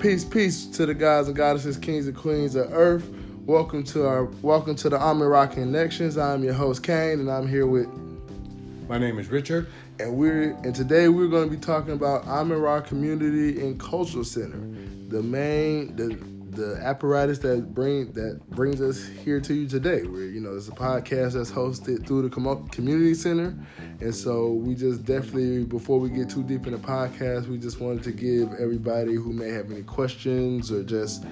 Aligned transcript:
Peace, 0.00 0.24
peace 0.24 0.64
to 0.64 0.86
the 0.86 0.94
gods 0.94 1.28
and 1.28 1.36
goddesses, 1.36 1.76
kings 1.76 2.06
and 2.06 2.16
queens 2.16 2.54
of 2.54 2.72
earth. 2.72 3.06
Welcome 3.44 3.84
to 3.84 4.06
our 4.06 4.24
welcome 4.40 4.74
to 4.76 4.88
the 4.88 4.98
Amen 4.98 5.28
Ra 5.28 5.46
Connections. 5.46 6.16
I'm 6.16 6.42
your 6.42 6.54
host 6.54 6.82
Kane, 6.82 7.20
and 7.20 7.30
I'm 7.30 7.46
here 7.46 7.66
with 7.66 7.86
My 8.88 8.96
name 8.96 9.18
is 9.18 9.28
Richard. 9.28 9.66
and 9.98 10.16
we're 10.16 10.52
and 10.64 10.74
today 10.74 11.10
we're 11.10 11.28
going 11.28 11.50
to 11.50 11.54
be 11.54 11.60
talking 11.60 11.92
about 11.92 12.26
Amen 12.26 12.58
Ra 12.62 12.80
Community 12.80 13.60
and 13.60 13.78
Cultural 13.78 14.24
Center, 14.24 14.58
the 15.08 15.22
main 15.22 15.94
the 15.96 16.18
the 16.52 16.76
apparatus 16.82 17.38
that 17.40 17.74
bring 17.74 18.12
that 18.12 18.40
brings 18.50 18.80
us 18.80 19.04
here 19.06 19.40
to 19.40 19.54
you 19.54 19.68
today. 19.68 20.02
Where 20.02 20.24
you 20.24 20.40
know 20.40 20.54
it's 20.54 20.68
a 20.68 20.72
podcast 20.72 21.32
that's 21.32 21.50
hosted 21.50 22.06
through 22.06 22.22
the 22.22 22.28
commo- 22.28 22.70
community 22.72 23.14
center, 23.14 23.56
and 24.00 24.14
so 24.14 24.52
we 24.52 24.74
just 24.74 25.04
definitely 25.04 25.64
before 25.64 25.98
we 25.98 26.10
get 26.10 26.28
too 26.28 26.42
deep 26.42 26.66
in 26.66 26.72
the 26.72 26.78
podcast, 26.78 27.48
we 27.48 27.58
just 27.58 27.80
wanted 27.80 28.02
to 28.04 28.12
give 28.12 28.52
everybody 28.54 29.14
who 29.14 29.32
may 29.32 29.48
have 29.48 29.70
any 29.70 29.82
questions 29.82 30.70
or 30.70 30.82
just 30.82 31.24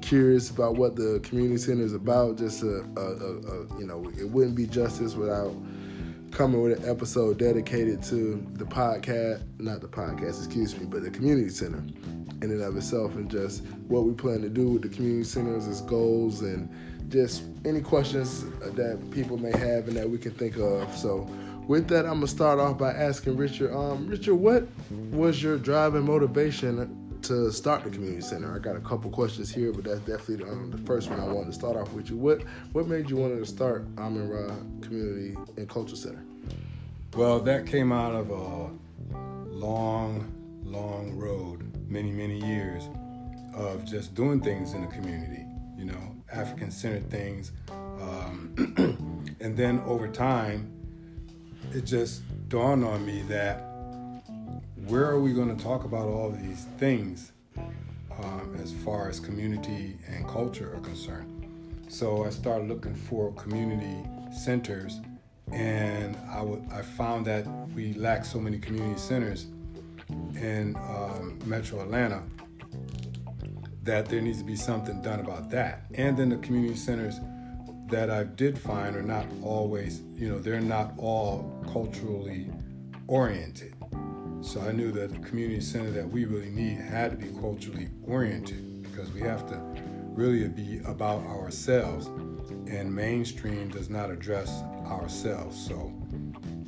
curious 0.00 0.50
about 0.50 0.76
what 0.76 0.94
the 0.94 1.20
community 1.22 1.58
center 1.58 1.82
is 1.82 1.92
about, 1.92 2.38
just 2.38 2.62
a, 2.62 2.84
a, 2.96 3.00
a, 3.00 3.36
a 3.38 3.78
you 3.78 3.86
know 3.86 4.10
it 4.18 4.28
wouldn't 4.28 4.56
be 4.56 4.66
justice 4.66 5.14
without 5.14 5.54
coming 6.30 6.60
with 6.62 6.82
an 6.82 6.90
episode 6.90 7.38
dedicated 7.38 8.02
to 8.02 8.44
the 8.54 8.64
podcast, 8.64 9.42
not 9.58 9.80
the 9.80 9.88
podcast, 9.88 10.44
excuse 10.44 10.78
me, 10.78 10.84
but 10.84 11.02
the 11.02 11.10
community 11.10 11.48
center 11.48 11.82
in 12.42 12.50
and 12.50 12.62
of 12.62 12.76
itself, 12.76 13.14
and 13.14 13.30
just 13.30 13.64
what 13.88 14.04
we 14.04 14.12
plan 14.12 14.42
to 14.42 14.48
do 14.48 14.68
with 14.68 14.82
the 14.82 14.88
community 14.88 15.24
centers, 15.24 15.66
its 15.66 15.80
goals, 15.80 16.42
and 16.42 16.68
just 17.08 17.44
any 17.64 17.80
questions 17.80 18.44
that 18.60 19.10
people 19.10 19.36
may 19.36 19.52
have 19.52 19.88
and 19.88 19.96
that 19.96 20.08
we 20.08 20.18
can 20.18 20.32
think 20.32 20.56
of. 20.56 20.94
So, 20.96 21.28
with 21.66 21.88
that, 21.88 22.04
I'm 22.04 22.14
gonna 22.14 22.28
start 22.28 22.58
off 22.58 22.78
by 22.78 22.92
asking 22.92 23.36
Richard. 23.36 23.74
Um, 23.74 24.08
Richard, 24.08 24.36
what 24.36 24.66
was 25.10 25.42
your 25.42 25.58
driving 25.58 26.04
motivation 26.04 27.18
to 27.22 27.50
start 27.50 27.82
the 27.84 27.90
community 27.90 28.20
center? 28.20 28.54
I 28.54 28.58
got 28.58 28.76
a 28.76 28.80
couple 28.80 29.10
questions 29.10 29.52
here, 29.52 29.72
but 29.72 29.84
that's 29.84 30.00
definitely 30.00 30.44
the, 30.44 30.50
um, 30.50 30.70
the 30.70 30.78
first 30.78 31.10
one 31.10 31.18
I 31.18 31.24
wanted 31.24 31.46
to 31.46 31.52
start 31.52 31.76
off 31.76 31.92
with 31.92 32.08
you. 32.08 32.16
What 32.16 32.42
what 32.72 32.86
made 32.86 33.10
you 33.10 33.16
want 33.16 33.36
to 33.36 33.46
start 33.46 33.84
Amen 33.98 34.28
Ra 34.28 34.54
Community 34.80 35.36
and 35.56 35.68
Culture 35.68 35.96
Center? 35.96 36.22
Well, 37.16 37.40
that 37.40 37.66
came 37.66 37.92
out 37.92 38.14
of 38.14 38.30
a 38.30 38.70
long, 39.48 40.30
long 40.64 41.16
road, 41.16 41.65
many, 41.96 42.10
many 42.10 42.38
years 42.46 42.90
of 43.54 43.82
just 43.86 44.14
doing 44.14 44.38
things 44.38 44.74
in 44.74 44.82
the 44.82 44.86
community, 44.88 45.46
you 45.78 45.86
know, 45.86 46.14
African 46.30 46.70
centered 46.70 47.10
things. 47.10 47.52
Um, 47.70 48.52
and 49.40 49.56
then 49.56 49.80
over 49.86 50.06
time, 50.06 50.70
it 51.72 51.86
just 51.86 52.20
dawned 52.50 52.84
on 52.84 53.06
me 53.06 53.22
that 53.28 53.60
where 54.88 55.06
are 55.06 55.18
we 55.18 55.32
going 55.32 55.56
to 55.56 55.64
talk 55.64 55.84
about 55.84 56.06
all 56.06 56.30
these 56.30 56.66
things 56.76 57.32
um, 57.56 58.58
as 58.62 58.74
far 58.84 59.08
as 59.08 59.18
community 59.18 59.96
and 60.06 60.28
culture 60.28 60.74
are 60.76 60.80
concerned? 60.80 61.48
So 61.88 62.26
I 62.26 62.30
started 62.30 62.68
looking 62.68 62.94
for 62.94 63.32
community 63.32 64.06
centers 64.30 65.00
and 65.50 66.14
I, 66.28 66.40
w- 66.40 66.62
I 66.70 66.82
found 66.82 67.24
that 67.26 67.46
we 67.74 67.94
lack 67.94 68.26
so 68.26 68.38
many 68.38 68.58
community 68.58 69.00
centers 69.00 69.46
in 70.08 70.76
um, 70.76 71.38
metro 71.44 71.80
Atlanta 71.80 72.22
that 73.82 74.06
there 74.06 74.20
needs 74.20 74.38
to 74.38 74.44
be 74.44 74.56
something 74.56 75.00
done 75.00 75.20
about 75.20 75.48
that. 75.50 75.86
And 75.94 76.16
then 76.16 76.28
the 76.28 76.38
community 76.38 76.76
centers 76.76 77.20
that 77.88 78.10
I 78.10 78.24
did 78.24 78.58
find 78.58 78.96
are 78.96 79.02
not 79.02 79.26
always, 79.42 80.02
you 80.14 80.28
know, 80.28 80.40
they're 80.40 80.60
not 80.60 80.92
all 80.98 81.64
culturally 81.72 82.50
oriented. 83.06 83.74
So 84.40 84.60
I 84.60 84.72
knew 84.72 84.90
that 84.92 85.12
the 85.12 85.18
community 85.20 85.60
center 85.60 85.90
that 85.92 86.08
we 86.08 86.24
really 86.24 86.50
need 86.50 86.78
had 86.78 87.12
to 87.12 87.16
be 87.16 87.32
culturally 87.40 87.88
oriented 88.04 88.82
because 88.82 89.10
we 89.12 89.20
have 89.20 89.48
to 89.48 89.60
really 90.14 90.46
be 90.48 90.80
about 90.84 91.24
ourselves 91.26 92.06
and 92.68 92.92
mainstream 92.92 93.68
does 93.68 93.88
not 93.88 94.10
address 94.10 94.62
ourselves. 94.86 95.56
So 95.64 95.92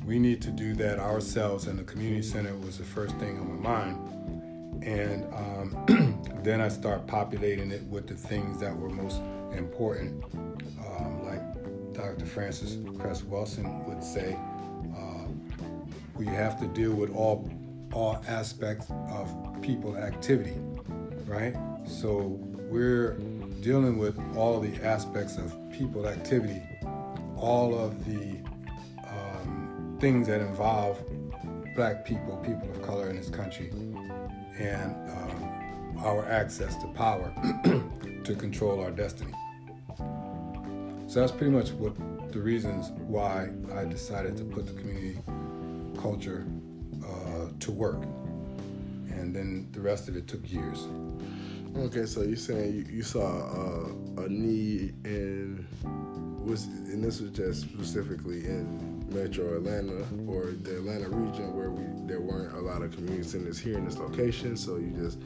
we 0.09 0.17
need 0.17 0.41
to 0.41 0.49
do 0.49 0.73
that 0.73 0.97
ourselves, 0.97 1.67
and 1.67 1.77
the 1.77 1.83
community 1.83 2.23
center 2.23 2.55
was 2.55 2.79
the 2.79 2.83
first 2.83 3.15
thing 3.17 3.39
on 3.39 3.61
my 3.61 3.69
mind. 3.69 4.83
And 4.83 5.31
um, 5.31 6.23
then 6.43 6.61
I 6.61 6.67
start 6.67 7.05
populating 7.05 7.69
it 7.69 7.83
with 7.83 8.07
the 8.07 8.15
things 8.15 8.59
that 8.59 8.75
were 8.75 8.89
most 8.89 9.21
important, 9.55 10.23
um, 10.33 11.23
like 11.23 11.93
Dr. 11.93 12.25
Frances 12.25 12.79
Cress 12.97 13.21
Welsing 13.21 13.85
would 13.85 14.03
say, 14.03 14.35
uh, 14.97 15.27
we 16.15 16.25
have 16.25 16.59
to 16.59 16.67
deal 16.69 16.93
with 16.93 17.15
all 17.15 17.47
all 17.93 18.19
aspects 18.27 18.87
of 19.11 19.31
people 19.61 19.95
activity, 19.95 20.55
right? 21.27 21.55
So 21.85 22.39
we're 22.71 23.13
dealing 23.61 23.99
with 23.99 24.19
all 24.35 24.59
the 24.59 24.75
aspects 24.83 25.37
of 25.37 25.55
people 25.71 26.07
activity, 26.07 26.63
all 27.35 27.77
of 27.77 28.05
the 28.05 28.39
things 29.99 30.27
that 30.27 30.41
involve 30.41 31.01
black 31.75 32.05
people, 32.05 32.37
people 32.37 32.69
of 32.69 32.81
color 32.81 33.09
in 33.09 33.15
this 33.15 33.29
country, 33.29 33.69
and 34.57 34.95
um, 35.09 35.97
our 35.99 36.25
access 36.25 36.75
to 36.77 36.87
power 36.89 37.33
to 38.23 38.35
control 38.35 38.81
our 38.81 38.91
destiny. 38.91 39.33
So 41.07 41.19
that's 41.19 41.31
pretty 41.31 41.51
much 41.51 41.71
what 41.71 41.95
the 42.31 42.39
reasons 42.39 42.91
why 43.07 43.49
I 43.73 43.85
decided 43.85 44.37
to 44.37 44.43
put 44.43 44.67
the 44.67 44.73
community 44.73 45.19
culture 45.99 46.45
uh, 47.03 47.47
to 47.59 47.71
work. 47.71 48.03
And 49.09 49.35
then 49.35 49.67
the 49.71 49.81
rest 49.81 50.07
of 50.07 50.15
it 50.15 50.27
took 50.27 50.49
years. 50.49 50.87
Okay, 51.77 52.05
so 52.05 52.21
you're 52.21 52.37
saying 52.37 52.73
you, 52.73 52.85
you 52.97 53.03
saw 53.03 53.25
uh, 53.25 54.23
a 54.23 54.29
need 54.29 54.95
in 55.05 55.67
was 56.45 56.65
and 56.65 57.03
this 57.03 57.21
was 57.21 57.31
just 57.31 57.61
specifically 57.61 58.45
in 58.45 58.88
Metro 59.11 59.57
Atlanta 59.57 60.05
or 60.27 60.51
the 60.63 60.77
Atlanta 60.77 61.09
region 61.09 61.55
where 61.55 61.69
we 61.71 61.83
there 62.07 62.21
weren't 62.21 62.53
a 62.55 62.59
lot 62.59 62.81
of 62.81 62.91
community 62.93 63.23
centers 63.23 63.59
here 63.59 63.77
in 63.77 63.85
this 63.85 63.97
location. 63.97 64.57
So 64.57 64.77
you 64.77 64.91
just 64.91 65.19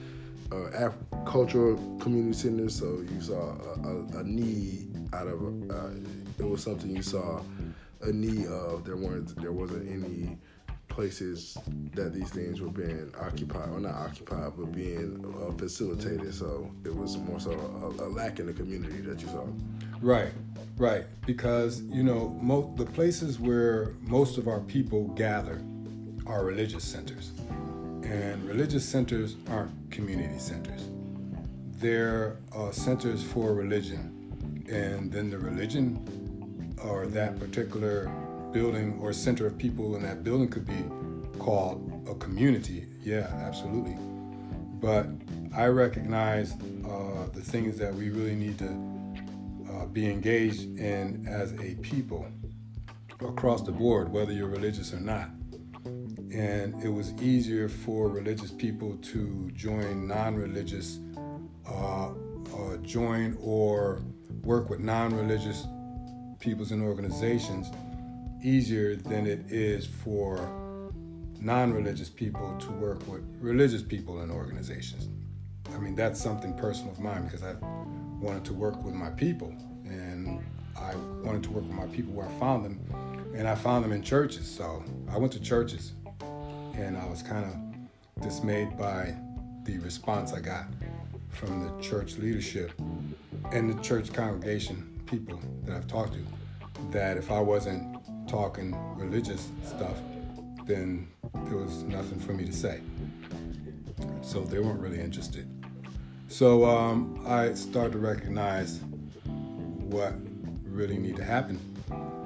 uh, 0.52 0.86
Af- 0.86 0.98
cultural 1.26 1.76
community 2.00 2.34
centers. 2.34 2.76
So 2.78 3.04
you 3.14 3.22
saw 3.22 3.56
a, 3.56 3.88
a, 3.88 4.20
a 4.20 4.24
need 4.24 4.96
out 5.14 5.28
of 5.28 5.42
uh, 5.72 5.90
it 6.40 6.44
was 6.44 6.64
something 6.64 6.90
you 6.96 7.04
saw 7.04 7.42
a 8.02 8.12
need 8.12 8.48
of. 8.48 8.84
There 8.86 8.98
weren't 8.98 9.36
there 9.42 9.52
wasn't 9.52 9.90
any 9.90 10.38
places 10.90 11.58
that 11.96 12.14
these 12.14 12.30
things 12.30 12.62
were 12.62 12.70
being 12.70 13.12
occupied, 13.20 13.70
or 13.70 13.80
not 13.80 13.96
occupied, 13.96 14.52
but 14.56 14.72
being 14.72 15.26
uh, 15.42 15.52
facilitated. 15.58 16.34
So 16.34 16.70
it 16.86 16.96
was 16.96 17.18
more 17.18 17.40
so 17.40 17.52
a, 17.52 18.04
a 18.04 18.08
lack 18.10 18.40
in 18.40 18.46
the 18.46 18.54
community 18.54 19.02
that 19.02 19.20
you 19.22 19.28
saw. 19.28 19.46
Right, 20.02 20.32
right. 20.78 21.06
Because, 21.26 21.82
you 21.84 22.04
know, 22.04 22.40
the 22.78 22.86
places 22.86 23.40
where 23.40 23.94
most 24.02 24.38
of 24.38 24.48
our 24.48 24.60
people 24.60 25.08
gather 25.10 25.62
are 26.26 26.46
religious 26.46 26.84
centers. 26.84 27.32
And 28.04 28.44
religious 28.46 28.88
centers 28.88 29.36
aren't 29.50 29.72
community 29.92 30.40
centers, 30.40 30.90
they're 31.78 32.38
uh, 32.56 32.72
centers 32.72 33.24
for 33.24 33.54
religion. 33.54 34.10
And 34.70 35.12
then 35.12 35.30
the 35.30 35.38
religion 35.38 36.76
or 36.84 37.08
that 37.08 37.40
particular 37.40 38.12
building 38.52 38.98
or 39.02 39.12
center 39.14 39.48
of 39.48 39.58
people 39.58 39.96
in 39.96 40.04
that 40.04 40.24
building 40.24 40.48
could 40.48 40.66
be 40.66 40.84
called 41.40 42.08
a 42.08 42.16
community. 42.16 42.88
Yeah, 43.02 43.28
absolutely. 43.46 43.98
But 44.80 45.08
I 45.56 45.68
recognize 45.68 46.54
uh, 46.54 47.28
the 47.34 47.42
things 47.42 47.78
that 47.78 47.94
we 47.94 48.10
really 48.10 48.36
need 48.36 48.58
to 48.60 48.93
uh, 49.74 49.86
be 49.86 50.10
engaged 50.10 50.78
in 50.78 51.26
as 51.28 51.54
a 51.54 51.76
people 51.76 52.28
across 53.22 53.62
the 53.62 53.72
board, 53.72 54.12
whether 54.12 54.32
you're 54.32 54.48
religious 54.48 54.94
or 54.94 55.00
not. 55.00 55.30
And 55.86 56.82
it 56.84 56.90
was 56.90 57.14
easier 57.22 57.70
for 57.70 58.10
religious 58.10 58.52
people 58.52 58.98
to 58.98 59.52
join 59.52 60.08
non 60.08 60.36
religious, 60.36 61.00
uh, 61.68 62.08
uh, 62.08 62.78
join 62.82 63.38
or 63.40 64.02
work 64.44 64.70
with 64.70 64.80
non 64.80 65.16
religious 65.16 65.66
peoples 66.40 66.72
and 66.72 66.84
organizations 66.84 67.72
easier 68.44 68.96
than 68.96 69.26
it 69.26 69.50
is 69.50 69.88
for 69.88 70.38
non-religious 71.40 72.10
people 72.10 72.56
to 72.58 72.72
work 72.72 73.06
with 73.08 73.22
religious 73.40 73.82
people 73.82 74.20
and 74.20 74.32
organizations. 74.32 75.10
I 75.74 75.78
mean, 75.78 75.96
that's 75.96 76.22
something 76.22 76.54
personal 76.54 76.92
of 76.92 77.00
mine 77.00 77.24
because 77.24 77.44
I 77.44 77.56
wanted 78.24 78.46
to 78.46 78.54
work 78.54 78.82
with 78.84 78.94
my 78.94 79.10
people 79.10 79.54
and 79.84 80.42
I 80.78 80.96
wanted 81.24 81.44
to 81.44 81.52
work 81.52 81.66
with 81.66 81.76
my 81.76 81.88
people 81.88 82.14
where 82.14 82.26
I 82.26 82.32
found 82.40 82.64
them 82.64 82.80
and 83.36 83.48
I 83.48 83.54
found 83.54 83.84
them 83.84 83.92
in 83.92 84.02
churches. 84.02 84.50
So 84.50 84.82
I 85.12 85.18
went 85.18 85.34
to 85.34 85.42
churches 85.42 85.92
and 86.76 86.98
I 86.98 87.06
was 87.06 87.22
kind 87.22 87.46
of 87.46 88.24
dismayed 88.24 88.78
by 88.78 89.14
the 89.66 89.78
response 89.80 90.32
I 90.32 90.40
got 90.40 90.68
from 91.30 91.68
the 91.68 91.84
church 91.84 92.18
leadership 92.18 92.72
and 93.52 93.70
the 93.78 93.82
church 93.84 94.14
congregation 94.14 95.02
people 95.06 95.40
that 95.66 95.76
I've 95.76 95.88
talked 95.88 96.14
to 96.14 96.26
that 96.92 97.18
if 97.18 97.30
I 97.30 97.42
wasn't 97.42 98.00
talking 98.30 98.74
religious 98.96 99.50
stuff, 99.66 99.98
then 100.66 101.08
there 101.46 101.58
was 101.58 101.84
nothing 101.84 102.20
for 102.20 102.34
me 102.34 102.46
to 102.46 102.54
say. 102.54 102.80
So 104.22 104.42
they 104.42 104.60
weren't 104.60 104.80
really 104.80 105.02
interested. 105.02 105.63
So 106.34 106.66
um, 106.66 107.24
I 107.28 107.54
started 107.54 107.92
to 107.92 108.00
recognize 108.00 108.80
what 109.28 110.16
really 110.66 110.98
need 110.98 111.16
to 111.18 111.24
happen. 111.24 111.60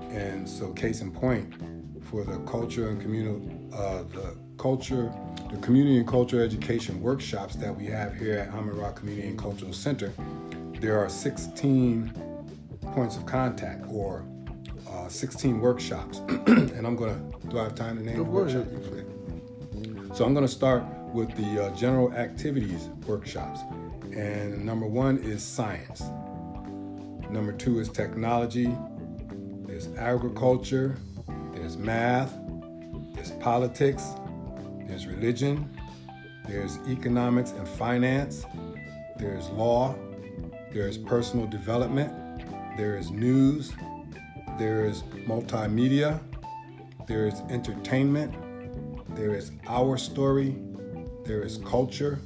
And 0.10 0.48
so, 0.48 0.72
case 0.72 1.02
in 1.02 1.12
point, 1.12 1.54
for 2.06 2.24
the 2.24 2.38
culture 2.50 2.88
and 2.88 3.02
community, 3.02 3.54
uh, 3.74 4.04
the 4.04 4.38
culture, 4.58 5.14
the 5.52 5.58
community 5.58 5.98
and 5.98 6.08
culture 6.08 6.42
education 6.42 7.02
workshops 7.02 7.58
that 7.58 7.76
we 7.76 7.86
have 7.88 8.16
here 8.16 8.38
at 8.38 8.54
Rock 8.54 8.96
Community 8.96 9.28
and 9.28 9.38
Cultural 9.38 9.74
Center, 9.74 10.14
there 10.80 10.98
are 10.98 11.10
16 11.10 12.14
points 12.94 13.18
of 13.18 13.26
contact 13.26 13.84
or 13.90 14.24
uh, 14.90 15.10
16 15.10 15.60
workshops. 15.60 16.20
and 16.48 16.88
I'm 16.88 16.96
gonna, 16.96 17.22
do 17.50 17.60
I 17.60 17.64
have 17.64 17.76
time 17.76 17.98
to 17.98 18.04
name 18.06 18.16
the 18.16 18.24
workshops? 18.24 18.70
Okay. 18.88 19.04
So 20.16 20.24
I'm 20.24 20.34
gonna 20.34 20.48
start 20.48 20.86
with 21.14 21.36
the 21.36 21.66
uh, 21.66 21.76
general 21.76 22.14
activities 22.14 22.88
workshops. 23.06 23.60
And 24.18 24.66
number 24.66 24.88
one 24.88 25.20
is 25.20 25.44
science. 25.44 26.02
Number 27.30 27.52
two 27.52 27.80
is 27.80 27.88
technology. 27.88 28.76
There's 29.68 29.90
agriculture. 29.96 30.98
There's 31.54 31.78
math. 31.78 32.34
There's 33.14 33.30
politics. 33.34 34.04
There's 34.88 35.06
religion. 35.06 35.70
There's 36.48 36.80
economics 36.88 37.52
and 37.52 37.68
finance. 37.68 38.44
There's 39.20 39.50
law. 39.50 39.94
There's 40.74 40.98
personal 40.98 41.46
development. 41.46 42.12
There 42.76 42.98
is 42.98 43.12
news. 43.12 43.72
There 44.58 44.84
is 44.84 45.04
multimedia. 45.28 46.20
There 47.06 47.28
is 47.28 47.42
entertainment. 47.52 48.34
There 49.16 49.36
is 49.36 49.52
our 49.68 49.96
story. 49.96 50.56
There 51.24 51.44
is 51.44 51.60
culture 51.60 52.20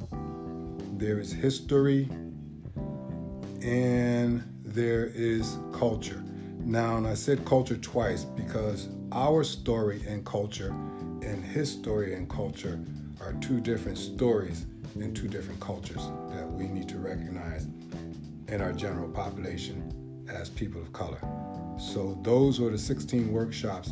there 1.02 1.20
is 1.20 1.34
history, 1.34 2.08
and 3.64 4.44
there 4.64 5.08
is 5.16 5.58
culture. 5.74 6.24
Now, 6.60 6.98
and 6.98 7.08
I 7.08 7.16
said 7.16 7.44
culture 7.44 7.78
twice 7.78 8.24
because 8.24 8.88
our 9.12 9.44
story 9.44 10.04
and 10.08 10.24
culture 10.24 10.70
and 11.24 11.44
his 11.44 11.72
story 11.72 12.14
and 12.14 12.30
culture 12.30 12.80
are 13.20 13.34
two 13.42 13.60
different 13.60 13.98
stories 13.98 14.68
and 14.94 15.16
two 15.16 15.28
different 15.28 15.60
cultures 15.60 16.04
that 16.36 16.48
we 16.48 16.68
need 16.68 16.88
to 16.90 17.00
recognize 17.00 17.66
in 18.48 18.62
our 18.62 18.72
general 18.72 19.10
population 19.10 20.28
as 20.30 20.50
people 20.50 20.80
of 20.80 20.94
color. 20.94 21.20
So, 21.80 22.20
those 22.22 22.60
are 22.60 22.70
the 22.70 22.78
16 22.78 23.32
workshops 23.32 23.92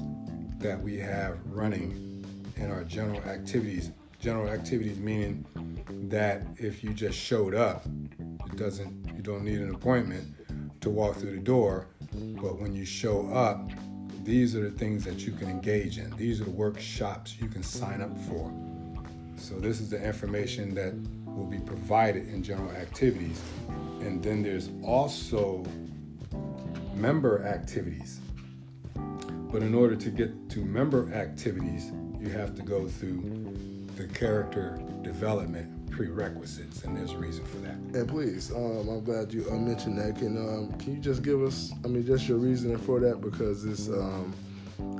that 0.59 0.79
we 0.79 0.97
have 0.97 1.39
running 1.47 2.23
in 2.55 2.69
our 2.69 2.83
general 2.83 3.21
activities. 3.21 3.89
General 4.19 4.49
activities 4.49 4.99
meaning 4.99 5.45
that 6.09 6.43
if 6.57 6.83
you 6.83 6.93
just 6.93 7.17
showed 7.17 7.55
up, 7.55 7.85
it 8.45 8.57
doesn't 8.57 9.13
you 9.15 9.21
don't 9.21 9.43
need 9.43 9.59
an 9.59 9.73
appointment 9.73 10.27
to 10.81 10.89
walk 10.89 11.15
through 11.17 11.31
the 11.31 11.41
door, 11.41 11.87
but 12.41 12.59
when 12.59 12.75
you 12.75 12.85
show 12.85 13.29
up, 13.29 13.69
these 14.23 14.55
are 14.55 14.61
the 14.61 14.77
things 14.77 15.03
that 15.05 15.25
you 15.25 15.31
can 15.31 15.49
engage 15.49 15.97
in. 15.97 16.09
These 16.17 16.41
are 16.41 16.45
the 16.45 16.51
workshops 16.51 17.37
you 17.39 17.47
can 17.47 17.63
sign 17.63 18.01
up 18.01 18.17
for. 18.27 18.51
So 19.37 19.55
this 19.55 19.79
is 19.79 19.89
the 19.89 20.03
information 20.03 20.73
that 20.75 20.93
will 21.25 21.45
be 21.45 21.59
provided 21.59 22.27
in 22.27 22.43
general 22.43 22.71
activities. 22.71 23.41
And 24.01 24.21
then 24.21 24.43
there's 24.43 24.69
also 24.83 25.65
member 26.93 27.45
activities. 27.45 28.19
But 28.93 29.63
in 29.63 29.73
order 29.73 29.95
to 29.95 30.09
get 30.09 30.49
to 30.49 30.59
member 30.59 31.11
activities, 31.13 31.91
you 32.19 32.29
have 32.29 32.53
to 32.55 32.61
go 32.61 32.87
through 32.87 33.48
the 33.99 34.07
character 34.07 34.79
development 35.01 35.91
prerequisites, 35.91 36.85
and 36.85 36.95
there's 36.95 37.11
a 37.11 37.17
reason 37.17 37.43
for 37.45 37.57
that. 37.57 37.73
And 37.73 38.07
please, 38.07 38.49
um, 38.51 38.87
I'm 38.87 39.03
glad 39.03 39.33
you 39.33 39.45
uh, 39.51 39.55
mentioned 39.55 39.97
that. 39.97 40.17
Can 40.17 40.37
um, 40.37 40.71
can 40.79 40.95
you 40.95 41.01
just 41.01 41.21
give 41.21 41.43
us, 41.43 41.73
I 41.83 41.89
mean, 41.89 42.05
just 42.05 42.25
your 42.27 42.37
reasoning 42.37 42.77
for 42.77 43.01
that? 43.01 43.19
Because 43.19 43.65
it's, 43.65 43.89
um, 43.89 44.33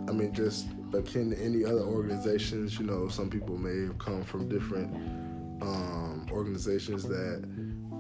I 0.10 0.12
mean, 0.12 0.34
just 0.34 0.68
akin 0.94 1.30
to 1.30 1.42
any 1.42 1.63
other 1.63 1.81
organizations. 1.81 2.78
You 2.78 2.88
know, 2.88 3.07
some 3.07 3.30
people 3.30 3.57
may 3.57 3.88
have 3.88 3.98
come 4.00 4.22
from 4.25 4.50
different 4.50 4.94
um, 5.62 6.28
organizations 6.30 7.04
that 7.04 7.48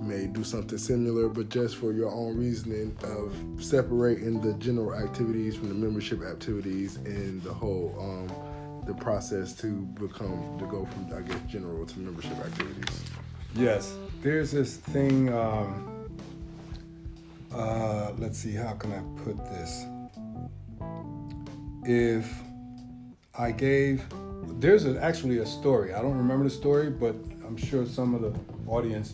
may 0.01 0.27
do 0.27 0.43
something 0.43 0.77
similar, 0.77 1.29
but 1.29 1.47
just 1.47 1.77
for 1.77 1.93
your 1.93 2.11
own 2.11 2.37
reasoning 2.37 2.97
of 3.03 3.33
separating 3.63 4.41
the 4.41 4.53
general 4.55 4.93
activities 4.93 5.55
from 5.55 5.69
the 5.69 5.75
membership 5.75 6.23
activities 6.23 6.97
and 6.97 7.41
the 7.43 7.53
whole 7.53 7.95
um, 7.99 8.48
the 8.89 8.95
process 8.95 9.53
to 9.53 9.67
become 10.01 10.57
to 10.57 10.65
go 10.65 10.83
from 10.83 11.15
I 11.15 11.21
guess 11.21 11.39
general 11.47 11.85
to 11.85 11.99
membership 11.99 12.37
activities. 12.39 13.03
Yes, 13.55 13.95
there's 14.23 14.51
this 14.51 14.77
thing. 14.77 15.31
Um, 15.31 16.09
uh, 17.53 18.11
let's 18.17 18.39
see, 18.39 18.53
how 18.53 18.73
can 18.73 18.91
I 18.91 19.01
put 19.23 19.37
this? 19.45 19.85
If 21.83 22.41
I 23.37 23.51
gave, 23.51 24.03
there's 24.59 24.85
a, 24.85 25.01
actually 25.01 25.37
a 25.37 25.45
story. 25.45 25.93
I 25.93 26.01
don't 26.01 26.17
remember 26.17 26.43
the 26.43 26.49
story, 26.49 26.89
but 26.89 27.15
I'm 27.45 27.57
sure 27.57 27.85
some 27.85 28.15
of 28.15 28.21
the 28.21 28.33
audience 28.67 29.13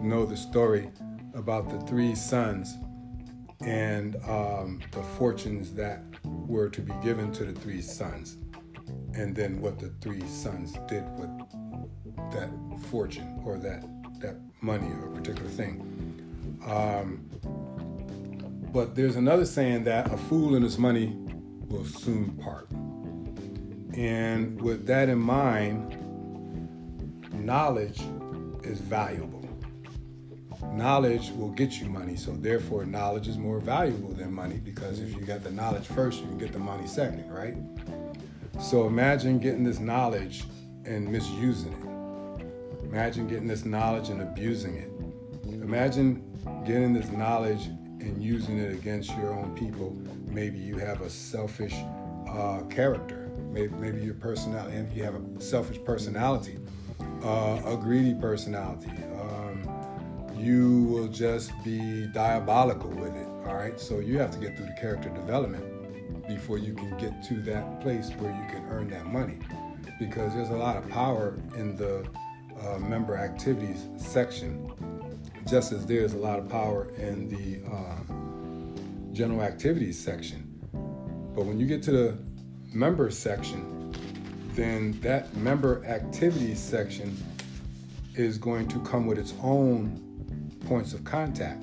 know 0.00 0.26
the 0.26 0.36
story 0.36 0.90
about 1.34 1.70
the 1.70 1.80
three 1.86 2.14
sons 2.14 2.76
and 3.62 4.16
um, 4.26 4.80
the 4.92 5.02
fortunes 5.18 5.72
that 5.72 6.02
were 6.24 6.68
to 6.68 6.82
be 6.82 6.92
given 7.02 7.32
to 7.32 7.44
the 7.44 7.58
three 7.60 7.80
sons 7.80 8.36
and 9.14 9.34
then 9.34 9.60
what 9.60 9.78
the 9.78 9.88
three 10.00 10.26
sons 10.26 10.74
did 10.88 11.04
with 11.18 11.30
that 12.32 12.50
fortune 12.90 13.40
or 13.44 13.58
that 13.58 13.84
that 14.20 14.36
money 14.60 14.88
or 15.02 15.08
particular 15.10 15.48
thing. 15.50 15.80
Um, 16.66 17.28
but 18.72 18.94
there's 18.94 19.16
another 19.16 19.44
saying 19.44 19.84
that 19.84 20.12
a 20.12 20.16
fool 20.16 20.54
and 20.54 20.64
his 20.64 20.78
money 20.78 21.16
will 21.68 21.84
soon 21.84 22.30
part. 22.32 22.70
And 23.96 24.60
with 24.60 24.86
that 24.86 25.08
in 25.08 25.18
mind, 25.18 25.96
knowledge 27.32 28.02
is 28.62 28.80
valuable. 28.80 29.48
Knowledge 30.72 31.30
will 31.30 31.50
get 31.50 31.80
you 31.80 31.86
money, 31.86 32.16
so 32.16 32.32
therefore, 32.32 32.84
knowledge 32.84 33.28
is 33.28 33.38
more 33.38 33.60
valuable 33.60 34.12
than 34.12 34.32
money 34.32 34.60
because 34.62 35.00
if 35.00 35.14
you 35.14 35.20
got 35.20 35.42
the 35.42 35.50
knowledge 35.50 35.86
first, 35.86 36.20
you 36.20 36.26
can 36.26 36.38
get 36.38 36.52
the 36.52 36.58
money 36.58 36.86
second, 36.86 37.30
right? 37.30 37.56
So 38.58 38.86
imagine 38.86 39.38
getting 39.38 39.64
this 39.64 39.78
knowledge 39.78 40.44
and 40.84 41.06
misusing 41.06 41.72
it. 41.72 42.84
Imagine 42.84 43.26
getting 43.28 43.46
this 43.46 43.64
knowledge 43.64 44.08
and 44.08 44.22
abusing 44.22 44.76
it. 44.76 44.90
Imagine 45.44 46.22
getting 46.64 46.94
this 46.94 47.10
knowledge 47.10 47.66
and 47.66 48.22
using 48.22 48.58
it 48.58 48.72
against 48.72 49.10
your 49.16 49.32
own 49.32 49.54
people. 49.54 49.94
Maybe 50.26 50.58
you 50.58 50.78
have 50.78 51.02
a 51.02 51.10
selfish 51.10 51.74
uh, 52.28 52.60
character. 52.70 53.28
Maybe, 53.50 53.74
maybe 53.74 54.00
your 54.02 54.14
personality, 54.14 54.76
you 54.94 55.02
have 55.04 55.14
a 55.14 55.40
selfish 55.40 55.78
personality, 55.84 56.58
uh, 57.24 57.60
a 57.66 57.76
greedy 57.76 58.14
personality. 58.14 58.90
Um, 59.20 59.68
you 60.36 60.84
will 60.84 61.08
just 61.08 61.52
be 61.62 62.06
diabolical 62.06 62.90
with 62.90 63.14
it. 63.14 63.26
All 63.46 63.54
right. 63.54 63.78
So 63.78 63.98
you 63.98 64.18
have 64.18 64.30
to 64.32 64.38
get 64.38 64.56
through 64.56 64.66
the 64.66 64.80
character 64.80 65.10
development 65.10 65.75
before 66.28 66.58
you 66.58 66.74
can 66.74 66.96
get 66.98 67.22
to 67.24 67.34
that 67.42 67.80
place 67.80 68.10
where 68.18 68.30
you 68.30 68.46
can 68.50 68.66
earn 68.70 68.88
that 68.90 69.06
money. 69.06 69.38
Because 69.98 70.34
there's 70.34 70.50
a 70.50 70.56
lot 70.56 70.76
of 70.76 70.88
power 70.88 71.38
in 71.56 71.76
the 71.76 72.06
uh, 72.60 72.78
member 72.78 73.16
activities 73.16 73.86
section, 73.96 74.70
just 75.48 75.72
as 75.72 75.86
there's 75.86 76.14
a 76.14 76.18
lot 76.18 76.38
of 76.38 76.48
power 76.48 76.88
in 76.96 77.28
the 77.28 77.62
uh, 77.70 79.12
general 79.12 79.42
activities 79.42 79.98
section. 79.98 80.42
But 81.34 81.46
when 81.46 81.58
you 81.58 81.66
get 81.66 81.82
to 81.84 81.90
the 81.90 82.18
member 82.72 83.10
section, 83.10 83.94
then 84.54 84.98
that 85.00 85.34
member 85.36 85.84
activities 85.84 86.58
section 86.58 87.16
is 88.14 88.38
going 88.38 88.68
to 88.68 88.80
come 88.80 89.06
with 89.06 89.18
its 89.18 89.34
own 89.42 90.02
points 90.66 90.94
of 90.94 91.04
contact 91.04 91.62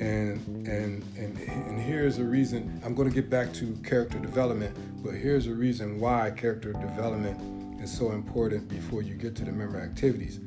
and 0.00 0.66
and 0.66 1.04
and 1.16 1.38
and 1.38 1.80
here's 1.80 2.18
a 2.18 2.24
reason 2.24 2.80
i'm 2.84 2.94
going 2.94 3.08
to 3.08 3.14
get 3.14 3.28
back 3.28 3.52
to 3.52 3.76
character 3.84 4.18
development 4.18 4.74
but 5.04 5.14
here's 5.14 5.46
a 5.46 5.52
reason 5.52 6.00
why 6.00 6.30
character 6.30 6.72
development 6.72 7.38
is 7.82 7.90
so 7.90 8.12
important 8.12 8.68
before 8.68 9.02
you 9.02 9.14
get 9.14 9.34
to 9.36 9.44
the 9.44 9.52
member 9.52 9.80
activities. 9.80 10.38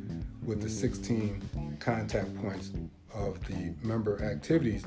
With 0.46 0.62
the 0.62 0.70
16 0.70 1.78
contact 1.80 2.36
points 2.42 2.72
of 3.14 3.44
the 3.48 3.74
member 3.82 4.24
activities 4.24 4.84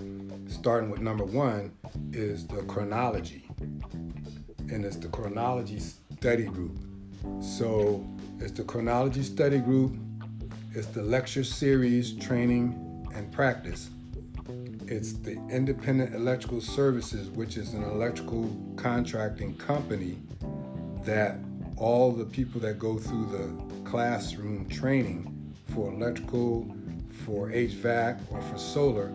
starting 0.48 0.90
with 0.90 1.00
number 1.00 1.24
one 1.24 1.72
is 2.12 2.46
the 2.46 2.62
chronology. 2.62 3.48
And 4.68 4.84
it's 4.84 4.96
the 4.96 5.08
chronology 5.08 5.80
study 5.80 6.44
group. 6.44 6.76
So 7.40 8.06
it's 8.38 8.52
the 8.52 8.64
chronology 8.64 9.22
study 9.22 9.58
group 9.58 9.96
it's 10.72 10.88
the 10.88 11.02
lecture 11.02 11.42
series 11.42 12.12
training 12.16 13.08
and 13.14 13.32
practice 13.32 13.88
it's 14.86 15.12
the 15.12 15.32
Independent 15.50 16.14
Electrical 16.14 16.60
Services, 16.60 17.28
which 17.30 17.56
is 17.56 17.74
an 17.74 17.82
electrical 17.84 18.56
contracting 18.76 19.56
company 19.56 20.18
that 21.04 21.38
all 21.76 22.12
the 22.12 22.24
people 22.24 22.60
that 22.60 22.78
go 22.78 22.98
through 22.98 23.26
the 23.26 23.88
classroom 23.88 24.68
training 24.68 25.54
for 25.68 25.92
electrical, 25.92 26.74
for 27.24 27.48
HVAC 27.48 28.20
or 28.30 28.40
for 28.42 28.58
solar 28.58 29.12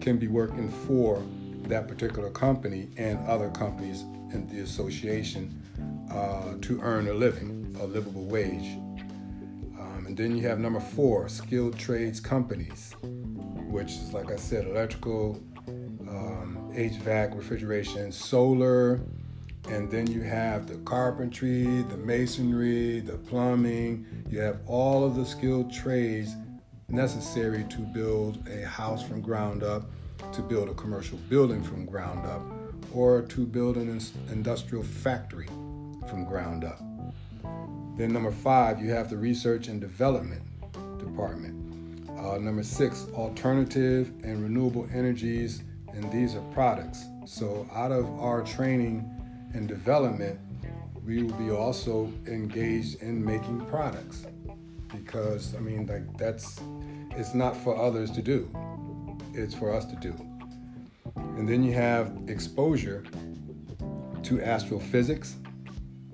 can 0.00 0.16
be 0.18 0.28
working 0.28 0.70
for 0.86 1.22
that 1.64 1.86
particular 1.86 2.30
company 2.30 2.88
and 2.96 3.18
other 3.28 3.50
companies 3.50 4.02
in 4.32 4.48
the 4.48 4.60
association 4.60 5.62
uh, 6.10 6.54
to 6.62 6.80
earn 6.82 7.08
a 7.08 7.12
living, 7.12 7.76
a 7.80 7.86
livable 7.86 8.24
wage. 8.24 8.76
Um, 9.78 10.04
and 10.06 10.16
then 10.16 10.36
you 10.36 10.46
have 10.48 10.58
number 10.58 10.80
four, 10.80 11.28
skilled 11.28 11.78
trades 11.78 12.20
companies, 12.20 12.94
which 13.70 13.92
is, 13.92 14.12
like 14.12 14.30
I 14.30 14.36
said, 14.36 14.66
electrical, 14.66 15.40
um, 15.68 16.70
HVAC, 16.74 17.36
refrigeration, 17.36 18.10
solar, 18.12 19.00
and 19.68 19.90
then 19.90 20.06
you 20.06 20.22
have 20.22 20.66
the 20.66 20.76
carpentry, 20.78 21.82
the 21.82 21.96
masonry, 21.96 23.00
the 23.00 23.18
plumbing. 23.18 24.06
You 24.28 24.40
have 24.40 24.60
all 24.66 25.04
of 25.04 25.14
the 25.16 25.24
skilled 25.24 25.72
trades 25.72 26.34
necessary 26.88 27.64
to 27.70 27.78
build 27.78 28.46
a 28.48 28.66
house 28.66 29.02
from 29.02 29.20
ground 29.20 29.62
up, 29.62 29.84
to 30.32 30.42
build 30.42 30.68
a 30.68 30.74
commercial 30.74 31.18
building 31.28 31.62
from 31.62 31.86
ground 31.86 32.26
up, 32.26 32.42
or 32.92 33.22
to 33.22 33.46
build 33.46 33.76
an 33.76 34.00
industrial 34.30 34.82
factory 34.82 35.46
from 36.08 36.24
ground 36.24 36.64
up. 36.64 36.80
Then, 37.96 38.12
number 38.12 38.32
five, 38.32 38.80
you 38.80 38.90
have 38.90 39.10
the 39.10 39.16
research 39.16 39.68
and 39.68 39.80
development 39.80 40.42
department. 40.98 41.59
Uh, 42.20 42.36
number 42.36 42.62
six, 42.62 43.06
alternative 43.14 44.12
and 44.22 44.42
renewable 44.42 44.86
energies, 44.92 45.62
and 45.94 46.12
these 46.12 46.34
are 46.34 46.42
products. 46.52 47.06
So, 47.24 47.66
out 47.72 47.92
of 47.92 48.06
our 48.20 48.42
training 48.42 49.08
and 49.54 49.66
development, 49.66 50.38
we 51.02 51.22
will 51.22 51.34
be 51.38 51.50
also 51.50 52.12
engaged 52.26 53.02
in 53.02 53.24
making 53.24 53.64
products 53.66 54.26
because 54.88 55.54
I 55.54 55.60
mean, 55.60 55.86
like 55.86 56.18
that's 56.18 56.60
it's 57.12 57.34
not 57.34 57.56
for 57.56 57.76
others 57.76 58.10
to 58.12 58.22
do, 58.22 58.50
it's 59.32 59.54
for 59.54 59.74
us 59.74 59.86
to 59.86 59.96
do. 59.96 60.14
And 61.16 61.48
then 61.48 61.62
you 61.62 61.72
have 61.72 62.12
exposure 62.28 63.02
to 64.24 64.42
astrophysics, 64.42 65.36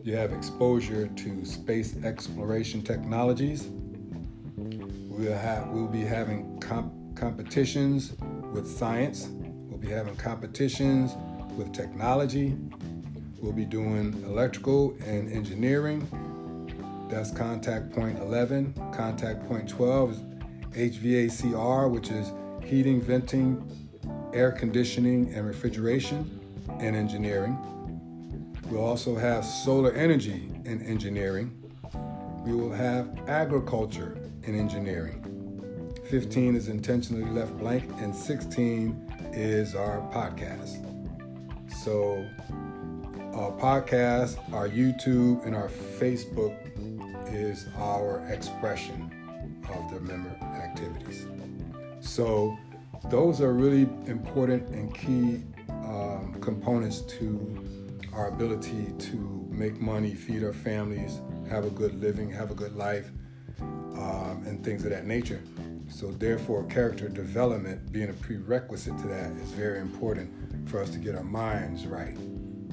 you 0.04 0.14
have 0.14 0.32
exposure 0.32 1.08
to 1.08 1.44
space 1.44 1.96
exploration 2.04 2.82
technologies. 2.82 3.68
We'll, 5.16 5.32
have, 5.32 5.68
we'll 5.68 5.88
be 5.88 6.02
having 6.02 6.60
comp- 6.60 6.92
competitions 7.16 8.12
with 8.52 8.70
science, 8.70 9.30
we'll 9.30 9.78
be 9.78 9.88
having 9.88 10.14
competitions 10.16 11.12
with 11.56 11.72
technology, 11.72 12.54
we'll 13.40 13.54
be 13.54 13.64
doing 13.64 14.22
electrical 14.26 14.94
and 15.06 15.32
engineering. 15.32 16.06
That's 17.10 17.30
contact 17.30 17.92
point 17.92 18.18
11. 18.18 18.74
Contact 18.94 19.48
point 19.48 19.66
12 19.66 20.20
is 20.74 20.98
HVACR, 20.98 21.90
which 21.90 22.10
is 22.10 22.32
heating, 22.62 23.00
venting, 23.00 23.66
air 24.34 24.52
conditioning, 24.52 25.32
and 25.32 25.46
refrigeration 25.46 26.38
and 26.78 26.94
engineering. 26.94 27.56
We'll 28.68 28.84
also 28.84 29.16
have 29.16 29.46
solar 29.46 29.92
energy 29.94 30.52
and 30.66 30.82
engineering. 30.82 31.58
We 32.44 32.54
will 32.54 32.72
have 32.72 33.18
agriculture 33.28 34.18
and 34.46 34.58
engineering. 34.58 35.94
15 36.08 36.54
is 36.54 36.68
intentionally 36.68 37.28
left 37.30 37.56
blank, 37.58 37.84
and 37.98 38.14
16 38.14 39.30
is 39.32 39.74
our 39.74 40.00
podcast. 40.12 40.82
So, 41.82 42.24
our 43.34 43.52
podcast, 43.52 44.38
our 44.52 44.68
YouTube, 44.68 45.44
and 45.44 45.54
our 45.54 45.68
Facebook 45.68 46.56
is 47.32 47.66
our 47.76 48.24
expression 48.30 49.10
of 49.74 49.90
the 49.90 50.00
member 50.00 50.30
activities. 50.54 51.26
So, 52.00 52.56
those 53.10 53.40
are 53.40 53.52
really 53.52 53.82
important 54.06 54.68
and 54.70 54.94
key 54.94 55.42
um, 55.68 56.36
components 56.40 57.00
to 57.00 57.64
our 58.12 58.28
ability 58.28 58.92
to 58.98 59.46
make 59.50 59.80
money, 59.80 60.14
feed 60.14 60.42
our 60.42 60.52
families, 60.52 61.20
have 61.50 61.64
a 61.64 61.70
good 61.70 62.00
living, 62.00 62.30
have 62.30 62.50
a 62.50 62.54
good 62.54 62.74
life, 62.76 63.10
um, 63.96 64.44
and 64.46 64.62
things 64.64 64.84
of 64.84 64.90
that 64.90 65.06
nature. 65.06 65.42
So, 65.88 66.10
therefore, 66.10 66.64
character 66.64 67.08
development 67.08 67.92
being 67.92 68.10
a 68.10 68.12
prerequisite 68.12 68.98
to 68.98 69.06
that 69.08 69.30
is 69.32 69.50
very 69.52 69.80
important 69.80 70.30
for 70.68 70.80
us 70.80 70.90
to 70.90 70.98
get 70.98 71.14
our 71.14 71.22
minds 71.22 71.86
right. 71.86 72.16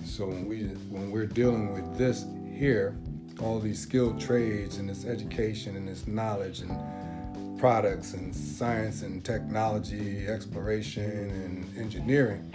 So, 0.03 0.27
when 0.27 0.45
we 0.45 0.63
when 0.89 1.11
we're 1.11 1.27
dealing 1.27 1.73
with 1.73 1.97
this 1.97 2.25
here, 2.51 2.97
all 3.39 3.59
these 3.59 3.79
skilled 3.79 4.19
trades 4.19 4.77
and 4.77 4.89
this 4.89 5.05
education 5.05 5.75
and 5.75 5.87
this 5.87 6.07
knowledge 6.07 6.61
and 6.61 7.59
products 7.59 8.13
and 8.13 8.35
science 8.35 9.03
and 9.03 9.23
technology, 9.23 10.27
exploration 10.27 11.03
and 11.03 11.77
engineering, 11.77 12.53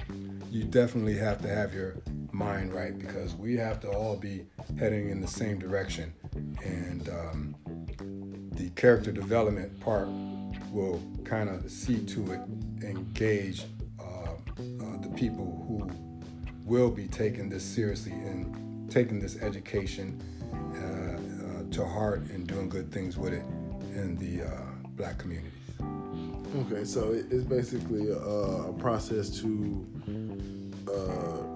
you 0.50 0.64
definitely 0.64 1.16
have 1.16 1.40
to 1.42 1.48
have 1.48 1.72
your 1.72 1.96
mind 2.32 2.72
right 2.72 2.98
because 2.98 3.34
we 3.34 3.56
have 3.56 3.80
to 3.80 3.88
all 3.88 4.16
be 4.16 4.46
heading 4.78 5.10
in 5.10 5.20
the 5.20 5.26
same 5.26 5.58
direction. 5.58 6.12
And 6.64 7.08
um, 7.08 7.56
the 8.58 8.68
character 8.70 9.12
development 9.12 9.78
part 9.80 10.08
will 10.72 11.00
kind 11.24 11.48
of 11.48 11.70
see 11.70 12.04
to 12.04 12.32
it, 12.32 12.40
engage 12.82 13.64
uh, 14.00 14.02
uh, 14.02 14.36
the 15.00 15.10
people 15.14 15.64
who 15.68 15.88
will 16.64 16.90
be 16.90 17.06
taking 17.06 17.48
this 17.48 17.62
seriously 17.62 18.12
and 18.12 18.90
taking 18.90 19.20
this 19.20 19.40
education 19.40 20.20
uh, 20.74 20.76
uh 20.76 21.70
to 21.70 21.84
heart 21.84 22.22
and 22.30 22.46
doing 22.48 22.68
good 22.68 22.90
things 22.90 23.16
with 23.16 23.32
it 23.32 23.44
in 23.94 24.16
the 24.16 24.44
uh, 24.44 24.60
black 24.96 25.18
communities. 25.18 25.52
Okay, 26.56 26.84
so 26.84 27.12
it's 27.12 27.44
basically 27.44 28.10
a, 28.10 28.16
a 28.16 28.72
process 28.74 29.30
to, 29.40 29.86
uh, 30.88 31.47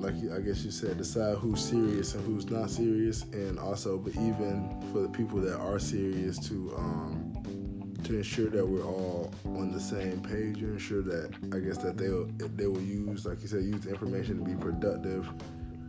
like 0.00 0.14
I 0.32 0.40
guess 0.40 0.64
you 0.64 0.70
said, 0.70 0.98
decide 0.98 1.36
who's 1.36 1.62
serious 1.62 2.14
and 2.14 2.24
who's 2.24 2.50
not 2.50 2.70
serious, 2.70 3.22
and 3.32 3.58
also, 3.58 3.98
but 3.98 4.14
even 4.14 4.68
for 4.92 5.00
the 5.02 5.08
people 5.08 5.38
that 5.40 5.58
are 5.58 5.78
serious, 5.78 6.38
to 6.48 6.74
um, 6.76 7.94
to 8.04 8.16
ensure 8.16 8.50
that 8.50 8.66
we're 8.66 8.84
all 8.84 9.32
on 9.44 9.72
the 9.72 9.80
same 9.80 10.20
page, 10.20 10.62
and 10.62 10.72
ensure 10.74 11.02
that 11.02 11.32
I 11.54 11.58
guess 11.58 11.78
that 11.78 11.96
they 11.96 12.08
will 12.08 12.30
they 12.56 12.66
will 12.66 12.82
use, 12.82 13.26
like 13.26 13.42
you 13.42 13.48
said, 13.48 13.64
use 13.64 13.86
information 13.86 14.38
to 14.38 14.44
be 14.44 14.54
productive 14.54 15.28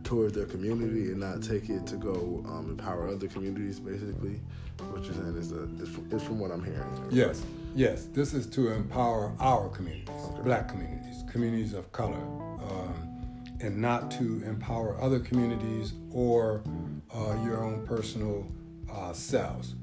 towards 0.04 0.34
their 0.34 0.46
community 0.46 1.10
and 1.10 1.20
not 1.20 1.42
take 1.42 1.70
it 1.70 1.86
to 1.86 1.96
go 1.96 2.44
um, 2.46 2.70
empower 2.70 3.08
other 3.08 3.28
communities. 3.28 3.80
Basically, 3.80 4.40
what 4.90 5.04
you're 5.04 5.14
saying 5.14 5.36
is, 5.36 5.52
a, 5.52 5.62
is, 6.14 6.22
from, 6.22 6.38
what 6.38 6.50
I'm 6.50 6.62
hearing. 6.62 7.08
Yes, 7.10 7.42
yes. 7.74 8.08
This 8.12 8.34
is 8.34 8.46
to 8.48 8.72
empower 8.72 9.34
our 9.40 9.68
communities, 9.70 10.10
okay. 10.10 10.42
black 10.42 10.68
communities, 10.68 11.24
communities 11.30 11.72
of 11.72 11.90
color, 11.92 12.14
um, 12.16 12.81
and 13.62 13.76
not 13.76 14.10
to 14.12 14.42
empower 14.44 15.00
other 15.00 15.20
communities 15.20 15.94
or 16.10 16.62
uh, 17.14 17.36
your 17.44 17.62
own 17.64 17.86
personal 17.86 18.46
uh, 18.92 19.12
selves. 19.12 19.74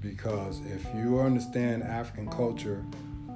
Because 0.00 0.60
if 0.66 0.86
you 0.94 1.20
understand 1.20 1.82
African 1.82 2.28
culture, 2.28 2.84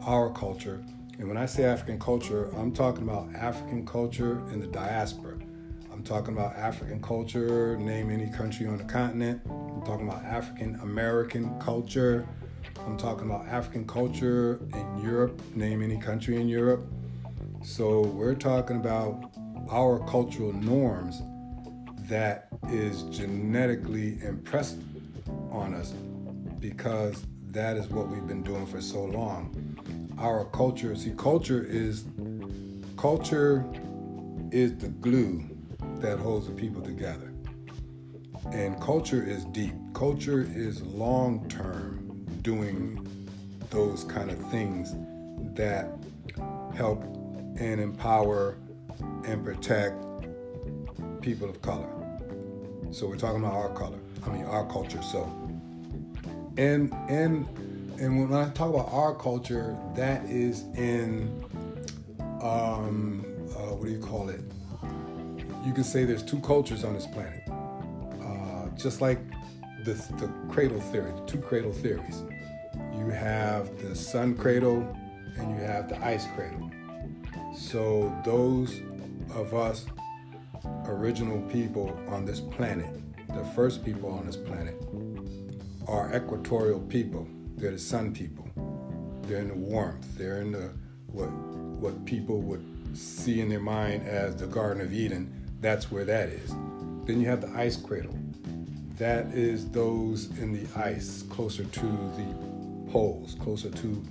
our 0.02 0.30
culture, 0.30 0.82
and 1.18 1.28
when 1.28 1.36
I 1.36 1.46
say 1.46 1.64
African 1.64 1.98
culture, 1.98 2.50
I'm 2.56 2.72
talking 2.72 3.04
about 3.04 3.32
African 3.34 3.86
culture 3.86 4.38
in 4.52 4.60
the 4.60 4.66
diaspora 4.66 5.38
I'm 5.94 6.02
talking 6.02 6.36
about 6.36 6.56
African 6.56 7.00
culture, 7.00 7.76
name 7.76 8.10
any 8.10 8.28
country 8.28 8.66
on 8.66 8.78
the 8.78 8.84
continent. 8.84 9.40
I'm 9.48 9.80
talking 9.86 10.08
about 10.08 10.24
African 10.24 10.74
American 10.82 11.56
culture. 11.60 12.26
I'm 12.78 12.96
talking 12.96 13.30
about 13.30 13.46
African 13.46 13.86
culture 13.86 14.58
in 14.74 15.02
Europe, 15.04 15.40
name 15.54 15.82
any 15.82 15.96
country 15.96 16.40
in 16.40 16.48
Europe. 16.48 16.84
So 17.62 18.00
we're 18.00 18.34
talking 18.34 18.76
about 18.76 19.32
our 19.70 19.98
cultural 20.08 20.52
norms 20.52 21.22
that 22.08 22.48
is 22.68 23.02
genetically 23.04 24.18
impressed 24.22 24.78
on 25.50 25.74
us 25.74 25.92
because 26.60 27.24
that 27.50 27.76
is 27.76 27.86
what 27.88 28.08
we've 28.08 28.26
been 28.26 28.42
doing 28.42 28.66
for 28.66 28.80
so 28.80 29.04
long. 29.04 29.54
Our 30.18 30.44
culture, 30.46 30.94
see, 30.96 31.12
culture 31.16 31.64
is 31.64 32.04
culture 32.96 33.64
is 34.50 34.76
the 34.76 34.88
glue 34.88 35.44
that 35.96 36.18
holds 36.18 36.46
the 36.46 36.52
people 36.52 36.82
together. 36.82 37.32
And 38.52 38.80
culture 38.80 39.22
is 39.22 39.44
deep. 39.46 39.74
Culture 39.94 40.46
is 40.54 40.82
long 40.82 41.48
term 41.48 42.26
doing 42.42 43.00
those 43.70 44.04
kind 44.04 44.30
of 44.30 44.38
things 44.50 44.94
that 45.56 45.90
help 46.74 47.02
and 47.58 47.80
empower 47.80 48.56
and 49.24 49.44
protect 49.44 49.96
people 51.20 51.48
of 51.48 51.60
color. 51.62 51.88
So 52.90 53.06
we're 53.06 53.16
talking 53.16 53.40
about 53.40 53.54
our 53.54 53.70
color. 53.74 53.98
I 54.26 54.30
mean 54.30 54.44
our 54.44 54.66
culture. 54.66 55.02
So 55.02 55.30
and 56.56 56.92
and 57.08 57.46
and 57.98 58.18
when 58.18 58.32
I 58.32 58.50
talk 58.50 58.70
about 58.70 58.92
our 58.92 59.14
culture, 59.14 59.76
that 59.94 60.24
is 60.24 60.62
in 60.76 61.44
um, 62.42 63.24
uh, 63.50 63.74
what 63.74 63.86
do 63.86 63.92
you 63.92 64.00
call 64.00 64.28
it? 64.28 64.40
you 65.64 65.72
can 65.72 65.84
say 65.84 66.04
there's 66.04 66.22
two 66.22 66.40
cultures 66.40 66.84
on 66.84 66.92
this 66.94 67.06
planet. 67.06 67.42
Uh, 68.22 68.68
just 68.76 69.00
like 69.00 69.18
the, 69.84 69.94
the 70.18 70.30
cradle 70.50 70.80
theory, 70.80 71.10
the 71.12 71.24
two 71.26 71.38
cradle 71.38 71.72
theories. 71.72 72.22
You 72.94 73.04
you 73.04 73.10
have 73.10 73.76
the 73.82 73.94
sun 73.94 74.34
cradle 74.34 74.96
and 75.36 75.50
you 75.50 75.64
have 75.64 75.88
the 75.88 76.02
ice 76.04 76.26
cradle. 76.34 76.70
So 77.56 78.12
those 78.24 78.80
of 79.34 79.54
us 79.54 79.86
original 80.86 81.40
people 81.42 81.96
on 82.08 82.24
this 82.24 82.40
planet, 82.40 82.90
the 83.28 83.44
first 83.54 83.84
people 83.84 84.10
on 84.10 84.26
this 84.26 84.36
planet, 84.36 84.74
are 85.86 86.14
equatorial 86.14 86.80
people. 86.80 87.28
They're 87.56 87.70
the 87.70 87.78
sun 87.78 88.12
people. 88.12 88.48
They're 89.22 89.38
in 89.38 89.48
the 89.48 89.54
warmth. 89.54 90.18
They're 90.18 90.40
in 90.40 90.52
the 90.52 90.72
what 91.06 91.30
what 91.30 92.04
people 92.04 92.40
would 92.42 92.64
see 92.96 93.40
in 93.40 93.48
their 93.48 93.60
mind 93.60 94.06
as 94.06 94.36
the 94.36 94.46
Garden 94.46 94.82
of 94.82 94.92
Eden. 94.92 95.32
That's 95.60 95.90
where 95.90 96.04
that 96.04 96.28
is. 96.30 96.50
Then 97.04 97.20
you 97.20 97.26
have 97.28 97.40
the 97.40 97.50
ice 97.56 97.76
cradle. 97.76 98.18
That 98.98 99.26
is 99.32 99.68
those 99.70 100.26
in 100.38 100.52
the 100.52 100.66
ice, 100.78 101.22
closer 101.30 101.64
to 101.64 101.80
the 101.80 102.90
poles, 102.90 103.34
closer 103.40 103.70
to 103.70 104.02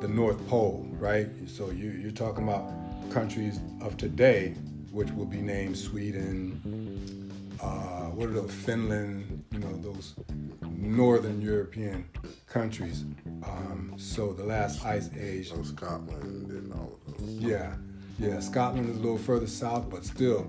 the 0.00 0.08
North 0.08 0.46
Pole, 0.48 0.86
right? 0.92 1.28
So 1.46 1.70
you, 1.70 1.90
you're 1.90 2.10
talking 2.10 2.44
about 2.44 2.70
countries 3.10 3.60
of 3.80 3.96
today, 3.96 4.54
which 4.90 5.10
will 5.10 5.26
be 5.26 5.38
named 5.38 5.76
Sweden, 5.76 7.32
uh, 7.60 8.06
what 8.10 8.28
are 8.28 8.32
those, 8.32 8.52
Finland, 8.52 9.44
you 9.52 9.58
know, 9.58 9.76
those 9.78 10.14
northern 10.70 11.40
European 11.40 12.08
countries. 12.46 13.04
Um, 13.42 13.94
so 13.96 14.32
the 14.32 14.44
last 14.44 14.84
ice 14.84 15.10
age. 15.18 15.50
So 15.50 15.62
Scotland 15.62 16.50
and 16.50 16.72
all 16.72 16.98
of 17.06 17.18
those. 17.18 17.28
Yeah, 17.28 17.74
yeah. 18.18 18.40
Scotland 18.40 18.88
is 18.88 18.96
a 18.96 19.00
little 19.00 19.18
further 19.18 19.46
south, 19.46 19.90
but 19.90 20.04
still, 20.04 20.46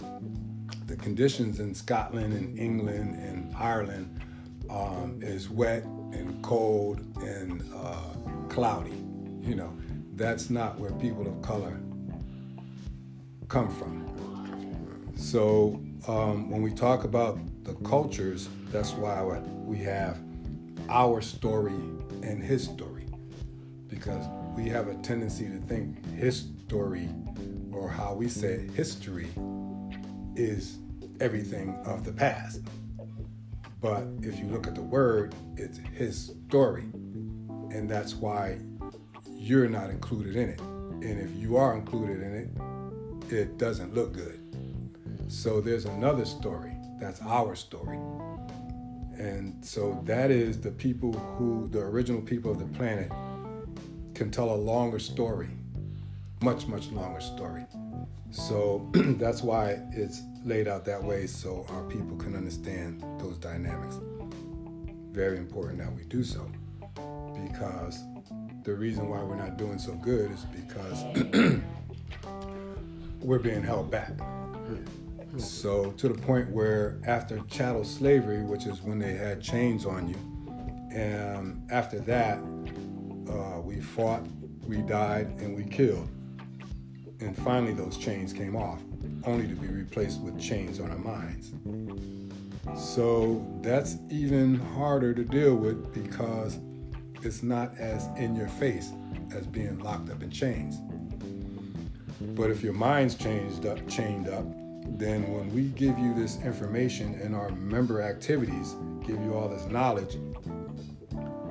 the 0.85 0.95
conditions 0.95 1.59
in 1.59 1.73
Scotland 1.73 2.33
and 2.33 2.57
England 2.57 3.15
and 3.15 3.55
Ireland 3.55 4.19
um, 4.69 5.19
is 5.21 5.49
wet 5.49 5.83
and 5.83 6.41
cold 6.43 6.99
and 7.21 7.63
uh, 7.75 8.49
cloudy. 8.49 8.98
You 9.49 9.55
know, 9.55 9.75
that's 10.13 10.51
not 10.51 10.79
where 10.79 10.91
people 10.91 11.27
of 11.27 11.41
color 11.41 11.79
come 13.47 13.67
from. 13.67 14.05
So 15.15 15.81
um, 16.07 16.51
when 16.51 16.61
we 16.61 16.71
talk 16.71 17.03
about 17.03 17.39
the 17.63 17.73
cultures, 17.87 18.47
that's 18.71 18.91
why 18.91 19.23
we 19.23 19.79
have 19.79 20.19
our 20.87 21.19
story 21.19 21.73
and 22.21 22.43
his 22.43 22.63
story, 22.63 23.07
because 23.87 24.23
we 24.55 24.69
have 24.69 24.87
a 24.87 24.93
tendency 25.01 25.49
to 25.49 25.57
think 25.61 26.05
his 26.13 26.49
story, 26.67 27.09
or 27.71 27.89
how 27.89 28.13
we 28.13 28.29
say 28.29 28.67
history, 28.75 29.29
is 30.35 30.77
everything 31.19 31.75
of 31.87 32.05
the 32.05 32.13
past. 32.13 32.61
But 33.81 34.03
if 34.21 34.37
you 34.37 34.45
look 34.45 34.67
at 34.67 34.75
the 34.75 34.83
word, 34.83 35.33
it's 35.57 35.79
his 35.95 36.35
story. 36.47 36.83
And 37.71 37.89
that's 37.89 38.13
why 38.13 38.59
you're 39.39 39.69
not 39.69 39.89
included 39.89 40.35
in 40.35 40.49
it. 40.49 40.59
And 40.59 41.19
if 41.19 41.33
you 41.35 41.55
are 41.55 41.73
included 41.73 42.21
in 42.21 42.35
it, 42.35 43.33
it 43.33 43.57
doesn't 43.57 43.95
look 43.95 44.13
good. 44.13 44.39
So 45.29 45.61
there's 45.61 45.85
another 45.85 46.25
story. 46.25 46.73
That's 46.99 47.21
our 47.21 47.55
story. 47.55 47.97
And 49.17 49.63
so 49.63 50.01
that 50.05 50.29
is 50.29 50.59
the 50.59 50.71
people 50.71 51.13
who, 51.13 51.69
the 51.69 51.79
original 51.79 52.21
people 52.21 52.51
of 52.51 52.59
the 52.59 52.77
planet, 52.77 53.09
can 54.13 54.29
tell 54.29 54.53
a 54.53 54.55
longer 54.55 54.99
story, 54.99 55.49
much, 56.41 56.67
much 56.67 56.87
longer 56.87 57.21
story. 57.21 57.65
So 58.31 58.89
that's 58.93 59.41
why 59.41 59.79
it's 59.91 60.21
laid 60.43 60.67
out 60.67 60.83
that 60.85 61.01
way 61.01 61.27
so 61.27 61.65
our 61.69 61.83
people 61.83 62.17
can 62.17 62.35
understand 62.35 63.03
those 63.19 63.37
dynamics. 63.37 63.95
Very 65.11 65.37
important 65.37 65.79
that 65.79 65.93
we 65.93 66.03
do 66.03 66.23
so 66.23 66.49
because 67.33 68.03
the 68.69 68.75
reason 68.75 69.09
why 69.09 69.19
we're 69.23 69.35
not 69.35 69.57
doing 69.57 69.79
so 69.79 69.93
good 69.93 70.29
is 70.31 70.45
because 70.45 71.03
we're 73.19 73.39
being 73.39 73.63
held 73.63 73.89
back. 73.89 74.11
So, 75.37 75.91
to 75.93 76.07
the 76.07 76.13
point 76.13 76.51
where 76.51 76.99
after 77.07 77.39
chattel 77.49 77.83
slavery, 77.83 78.43
which 78.43 78.67
is 78.67 78.81
when 78.81 78.99
they 78.99 79.13
had 79.13 79.41
chains 79.41 79.87
on 79.87 80.07
you, 80.07 80.15
and 80.95 81.67
after 81.71 81.99
that, 82.01 82.37
uh, 83.27 83.59
we 83.61 83.81
fought, 83.81 84.23
we 84.67 84.77
died, 84.77 85.27
and 85.39 85.55
we 85.55 85.63
killed. 85.63 86.07
And 87.21 87.35
finally, 87.37 87.73
those 87.73 87.97
chains 87.97 88.33
came 88.33 88.55
off, 88.55 88.81
only 89.25 89.47
to 89.47 89.55
be 89.55 89.67
replaced 89.67 90.21
with 90.21 90.39
chains 90.39 90.79
on 90.79 90.91
our 90.91 90.97
minds. 90.97 91.53
So, 92.75 93.47
that's 93.61 93.97
even 94.11 94.59
harder 94.59 95.15
to 95.15 95.23
deal 95.23 95.55
with 95.55 95.91
because 95.91 96.59
it's 97.23 97.43
not 97.43 97.77
as 97.77 98.07
in 98.17 98.35
your 98.35 98.47
face 98.47 98.91
as 99.35 99.45
being 99.45 99.79
locked 99.79 100.09
up 100.09 100.23
in 100.23 100.29
chains. 100.29 100.77
But 102.35 102.49
if 102.49 102.61
your 102.61 102.73
mind's 102.73 103.15
changed 103.15 103.65
up, 103.65 103.87
chained 103.87 104.27
up, 104.27 104.45
then 104.97 105.31
when 105.33 105.53
we 105.53 105.67
give 105.69 105.97
you 105.97 106.13
this 106.13 106.41
information 106.41 107.19
in 107.21 107.33
our 107.33 107.49
member 107.51 108.01
activities, 108.01 108.75
give 109.05 109.21
you 109.21 109.33
all 109.33 109.47
this 109.47 109.65
knowledge, 109.65 110.17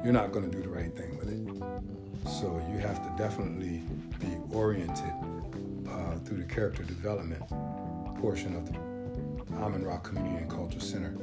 you're 0.05 0.13
not 0.13 0.33
going 0.33 0.51
to 0.51 0.57
do 0.57 0.63
the 0.63 0.69
right 0.69 0.95
thing 0.95 1.17
with 1.19 1.29
it. 1.29 2.29
So 2.29 2.63
you 2.71 2.79
have 2.79 3.03
to 3.03 3.23
definitely 3.23 3.83
be 4.19 4.37
oriented 4.53 5.13
uh, 5.89 6.17
through 6.25 6.39
the 6.39 6.45
character 6.55 6.83
development 6.83 7.43
portion 8.21 8.55
of 8.55 8.67
the 8.71 8.79
Amen 9.57 9.83
Ra 9.85 9.99
Community 9.99 10.37
and 10.37 10.51
Culture 10.51 10.81
Center 10.81 11.15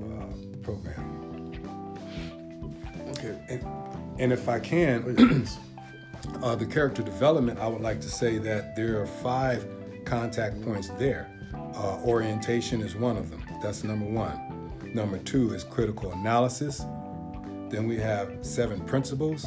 uh, 0.00 0.62
program. 0.62 1.25
Okay. 3.26 3.54
And, 3.54 4.20
and 4.20 4.32
if 4.32 4.48
I 4.48 4.58
can, 4.60 5.46
uh, 6.42 6.54
the 6.54 6.66
character 6.66 7.02
development, 7.02 7.58
I 7.58 7.68
would 7.68 7.82
like 7.82 8.00
to 8.02 8.08
say 8.08 8.38
that 8.38 8.76
there 8.76 9.00
are 9.00 9.06
five 9.06 9.66
contact 10.04 10.60
points 10.62 10.88
there. 10.98 11.30
Uh, 11.74 12.00
orientation 12.04 12.80
is 12.80 12.96
one 12.96 13.16
of 13.16 13.30
them. 13.30 13.44
That's 13.62 13.84
number 13.84 14.06
one. 14.06 14.72
Number 14.94 15.18
two 15.18 15.52
is 15.52 15.64
critical 15.64 16.12
analysis. 16.12 16.84
Then 17.68 17.86
we 17.86 17.96
have 17.98 18.38
seven 18.40 18.80
principles. 18.80 19.46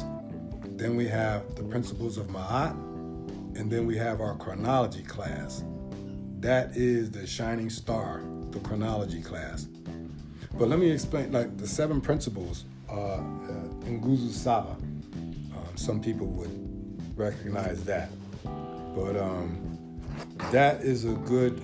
Then 0.76 0.96
we 0.96 1.08
have 1.08 1.54
the 1.56 1.62
principles 1.64 2.18
of 2.18 2.28
Ma'at. 2.28 2.72
And 3.56 3.70
then 3.70 3.86
we 3.86 3.96
have 3.96 4.20
our 4.20 4.36
chronology 4.36 5.02
class. 5.02 5.64
That 6.38 6.76
is 6.76 7.10
the 7.10 7.26
shining 7.26 7.68
star, 7.68 8.22
the 8.50 8.60
chronology 8.60 9.22
class. 9.22 9.66
But 10.58 10.68
let 10.68 10.78
me 10.78 10.90
explain, 10.90 11.32
like 11.32 11.56
the 11.58 11.66
seven 11.66 12.00
principles 12.00 12.64
uh, 12.90 12.94
uh, 12.94 13.20
Nguzo 13.84 14.30
Saba. 14.30 14.70
Um, 14.70 15.76
some 15.76 16.00
people 16.00 16.26
would 16.26 17.18
recognize 17.18 17.84
that. 17.84 18.10
But 18.44 19.16
um, 19.16 20.00
that 20.50 20.82
is 20.82 21.04
a 21.04 21.12
good 21.12 21.62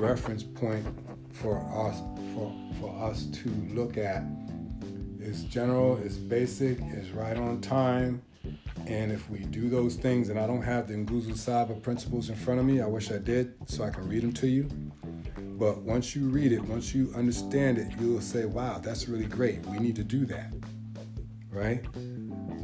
reference 0.00 0.42
point 0.42 0.86
for 1.32 1.58
us 1.88 2.00
for, 2.34 2.54
for 2.80 3.04
us 3.04 3.26
to 3.26 3.48
look 3.70 3.96
at. 3.96 4.22
It's 5.18 5.42
general, 5.42 5.98
it's 6.02 6.16
basic, 6.16 6.80
it's 6.80 7.10
right 7.10 7.36
on 7.36 7.60
time. 7.60 8.22
And 8.86 9.12
if 9.12 9.28
we 9.30 9.40
do 9.40 9.68
those 9.68 9.96
things, 9.96 10.30
and 10.30 10.38
I 10.38 10.46
don't 10.46 10.62
have 10.62 10.88
the 10.88 10.94
Nguzo 10.94 11.36
Saba 11.36 11.74
principles 11.74 12.30
in 12.30 12.36
front 12.36 12.58
of 12.58 12.66
me, 12.66 12.80
I 12.80 12.86
wish 12.86 13.10
I 13.10 13.18
did 13.18 13.54
so 13.66 13.84
I 13.84 13.90
can 13.90 14.08
read 14.08 14.22
them 14.22 14.32
to 14.34 14.46
you. 14.46 14.68
But 15.36 15.82
once 15.82 16.16
you 16.16 16.28
read 16.28 16.52
it, 16.52 16.62
once 16.64 16.94
you 16.94 17.12
understand 17.14 17.76
it, 17.76 17.88
you'll 18.00 18.22
say, 18.22 18.46
wow, 18.46 18.78
that's 18.78 19.08
really 19.08 19.26
great. 19.26 19.60
We 19.66 19.78
need 19.78 19.94
to 19.96 20.04
do 20.04 20.24
that. 20.26 20.54
Right? 21.60 21.84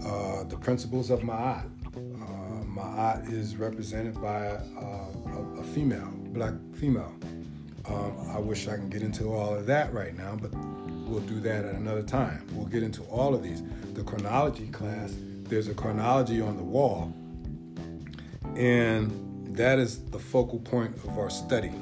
Uh, 0.06 0.44
the 0.44 0.56
principles 0.56 1.10
of 1.10 1.20
Ma'at. 1.20 1.66
Uh, 1.94 2.64
Ma'at 2.64 3.30
is 3.30 3.56
represented 3.56 4.14
by 4.22 4.46
uh, 4.46 5.04
a, 5.26 5.60
a, 5.60 5.62
female, 5.62 6.10
black 6.32 6.54
female. 6.72 7.14
Um, 7.86 8.16
I 8.32 8.38
wish 8.38 8.68
I 8.68 8.76
can 8.76 8.88
get 8.88 9.02
into 9.02 9.34
all 9.34 9.54
of 9.54 9.66
that 9.66 9.92
right 9.92 10.16
now, 10.16 10.38
but 10.40 10.50
we'll 11.06 11.20
do 11.20 11.40
that 11.40 11.66
at 11.66 11.74
another 11.74 12.02
time. 12.02 12.46
We'll 12.52 12.68
get 12.68 12.82
into 12.82 13.02
all 13.02 13.34
of 13.34 13.42
these. 13.42 13.62
The 13.92 14.02
chronology 14.02 14.68
class, 14.68 15.14
there's 15.42 15.68
a 15.68 15.74
chronology 15.74 16.40
on 16.40 16.56
the 16.56 16.64
wall, 16.64 17.12
and 18.56 19.10
that 19.58 19.78
is 19.78 20.02
the 20.04 20.18
focal 20.18 20.60
point 20.60 20.96
of 21.04 21.18
our 21.18 21.28
study. 21.28 21.72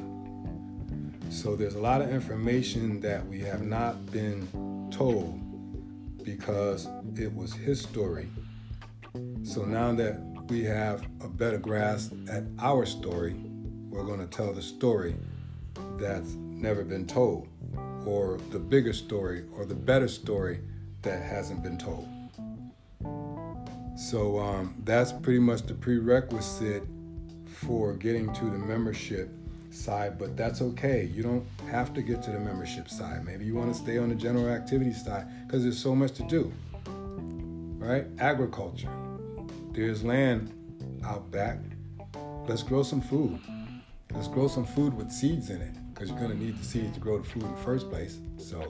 So 1.30 1.54
there's 1.54 1.76
a 1.76 1.80
lot 1.80 2.02
of 2.02 2.10
information 2.10 3.00
that 3.02 3.24
we 3.28 3.38
have 3.42 3.62
not 3.62 4.04
been 4.10 4.90
told 4.90 5.40
because 6.24 6.88
it 7.16 7.32
was 7.32 7.52
his 7.52 7.80
story. 7.80 8.28
So 9.42 9.64
now 9.64 9.92
that 9.92 10.20
we 10.48 10.64
have 10.64 11.04
a 11.22 11.28
better 11.28 11.58
grasp 11.58 12.12
at 12.28 12.44
our 12.58 12.86
story, 12.86 13.34
we're 13.88 14.04
going 14.04 14.20
to 14.20 14.26
tell 14.26 14.52
the 14.52 14.62
story 14.62 15.16
that's 15.98 16.34
never 16.34 16.82
been 16.82 17.06
told, 17.06 17.48
or 18.06 18.38
the 18.50 18.58
bigger 18.58 18.92
story, 18.92 19.44
or 19.56 19.64
the 19.64 19.74
better 19.74 20.08
story 20.08 20.60
that 21.02 21.22
hasn't 21.22 21.62
been 21.62 21.78
told. 21.78 22.08
So 23.96 24.38
um, 24.38 24.74
that's 24.84 25.12
pretty 25.12 25.38
much 25.38 25.62
the 25.62 25.74
prerequisite 25.74 26.82
for 27.44 27.94
getting 27.94 28.32
to 28.32 28.44
the 28.46 28.58
membership 28.58 29.30
side, 29.74 30.18
but 30.18 30.36
that's 30.36 30.62
okay. 30.62 31.04
You 31.12 31.22
don't 31.22 31.46
have 31.70 31.92
to 31.94 32.02
get 32.02 32.22
to 32.24 32.30
the 32.30 32.38
membership 32.38 32.88
side. 32.88 33.24
Maybe 33.24 33.44
you 33.44 33.54
want 33.54 33.74
to 33.74 33.78
stay 33.78 33.98
on 33.98 34.08
the 34.08 34.14
general 34.14 34.48
activity 34.48 34.92
side 34.92 35.26
because 35.46 35.62
there's 35.62 35.78
so 35.78 35.94
much 35.94 36.12
to 36.12 36.22
do. 36.24 36.52
right? 37.78 38.06
Agriculture. 38.18 38.90
There's 39.72 40.04
land 40.04 40.52
out 41.04 41.30
back. 41.30 41.58
Let's 42.46 42.62
grow 42.62 42.82
some 42.82 43.00
food. 43.00 43.40
Let's 44.12 44.28
grow 44.28 44.48
some 44.48 44.64
food 44.64 44.94
with 44.94 45.10
seeds 45.10 45.50
in 45.50 45.60
it 45.60 45.74
because 45.92 46.10
you're 46.10 46.18
going 46.18 46.30
to 46.30 46.38
need 46.38 46.58
the 46.58 46.64
seeds 46.64 46.94
to 46.94 47.00
grow 47.00 47.18
the 47.18 47.24
food 47.24 47.42
in 47.42 47.50
the 47.50 47.60
first 47.62 47.90
place. 47.90 48.20
So, 48.36 48.60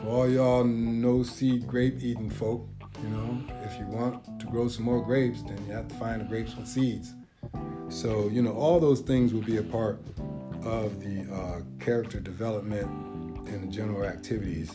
for 0.00 0.08
all 0.08 0.28
y'all 0.28 0.64
no 0.64 1.22
seed 1.22 1.66
grape 1.66 1.96
eating 2.00 2.30
folk, 2.30 2.66
you 3.02 3.08
know, 3.10 3.42
if 3.64 3.78
you 3.78 3.86
want 3.86 4.24
to 4.40 4.46
grow 4.46 4.68
some 4.68 4.84
more 4.84 5.04
grapes, 5.04 5.42
then 5.42 5.58
you 5.66 5.72
have 5.72 5.88
to 5.88 5.94
find 5.96 6.20
the 6.20 6.24
grapes 6.24 6.56
with 6.56 6.66
seeds. 6.66 7.14
So, 7.88 8.28
you 8.28 8.40
know, 8.40 8.52
all 8.52 8.78
those 8.78 9.00
things 9.00 9.34
will 9.34 9.42
be 9.42 9.56
a 9.56 9.62
part 9.62 9.98
of 10.64 11.00
the 11.02 11.26
uh, 11.32 11.60
character 11.84 12.20
development 12.20 12.86
and 13.48 13.64
the 13.64 13.66
general 13.66 14.04
activities. 14.04 14.70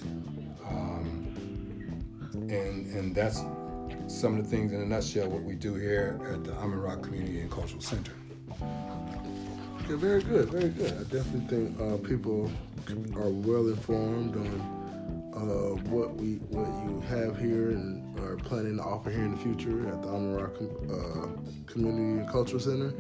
Um, 0.68 1.22
and, 2.34 2.88
and 2.94 3.16
that's 3.16 3.42
some 4.08 4.38
of 4.38 4.44
the 4.44 4.50
things 4.50 4.74
in 4.74 4.82
a 4.82 4.86
nutshell 4.86 5.30
what 5.30 5.44
we 5.44 5.56
do 5.56 5.76
here 5.76 6.20
at 6.34 6.44
the 6.44 6.54
Amen 6.56 6.80
Ra 6.80 6.96
Community 6.98 7.40
and 7.40 7.50
Cultural 7.50 7.82
Center. 7.82 8.12
Yeah, 9.90 9.96
very 9.96 10.22
good, 10.22 10.50
very 10.50 10.70
good. 10.70 10.92
I 10.92 11.04
definitely 11.04 11.48
think 11.48 11.80
uh, 11.80 11.98
people 12.06 12.52
are 13.16 13.30
well 13.30 13.68
informed 13.68 14.36
on 14.36 14.85
uh, 15.36 15.76
what 15.92 16.16
we 16.16 16.36
what 16.50 16.68
you 16.86 17.02
have 17.02 17.38
here 17.38 17.72
and 17.72 18.02
are 18.20 18.38
planning 18.38 18.78
to 18.78 18.84
offer 18.84 19.10
here 19.10 19.24
in 19.24 19.32
the 19.32 19.38
future 19.38 19.88
at 19.90 20.02
the 20.02 20.08
Almond 20.08 20.40
uh, 20.40 21.28
Community 21.72 22.22
and 22.22 22.30
Cultural 22.30 22.60
Center. 22.60 22.94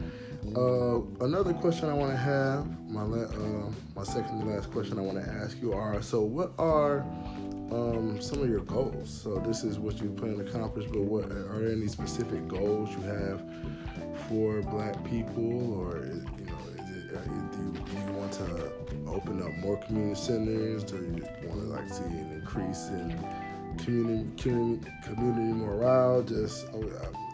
Uh, 0.56 1.02
another 1.26 1.54
question 1.54 1.90
I 1.90 1.94
want 1.94 2.12
to 2.12 2.18
have, 2.18 2.68
my 2.90 3.02
uh, 3.02 3.70
my 3.96 4.04
second 4.04 4.42
to 4.42 4.46
last 4.46 4.72
question 4.72 5.00
I 5.00 5.02
want 5.02 5.24
to 5.24 5.32
ask 5.32 5.60
you 5.62 5.74
are: 5.74 6.02
so 6.02 6.22
what 6.22 6.52
are 6.60 7.00
um, 7.72 8.22
some 8.22 8.42
of 8.42 8.50
your 8.50 8.62
goals? 8.62 9.10
So 9.10 9.38
this 9.40 9.64
is 9.64 9.80
what 9.80 10.02
you 10.02 10.10
plan 10.10 10.38
to 10.38 10.46
accomplish, 10.46 10.86
but 10.88 11.02
what 11.02 11.26
are 11.26 11.60
there 11.60 11.72
any 11.72 11.88
specific 11.88 12.48
goals 12.48 12.90
you 12.92 13.02
have 13.02 13.42
for 14.28 14.62
Black 14.62 15.02
people, 15.06 15.74
or 15.74 16.10
do, 17.24 17.58
you, 17.58 17.72
do 17.86 17.92
you 17.94 18.14
want 18.14 18.32
to 18.34 18.72
open 19.08 19.42
up 19.42 19.56
more 19.58 19.78
community 19.78 20.16
centers? 20.20 20.84
Do 20.84 20.98
you 20.98 21.48
want 21.48 21.62
to 21.62 21.68
like 21.68 21.90
see 21.90 22.04
an 22.04 22.32
increase 22.34 22.90
in 22.90 23.18
community 23.78 24.42
community, 24.42 24.92
community 25.04 25.54
morale? 25.54 26.22
Just 26.24 26.68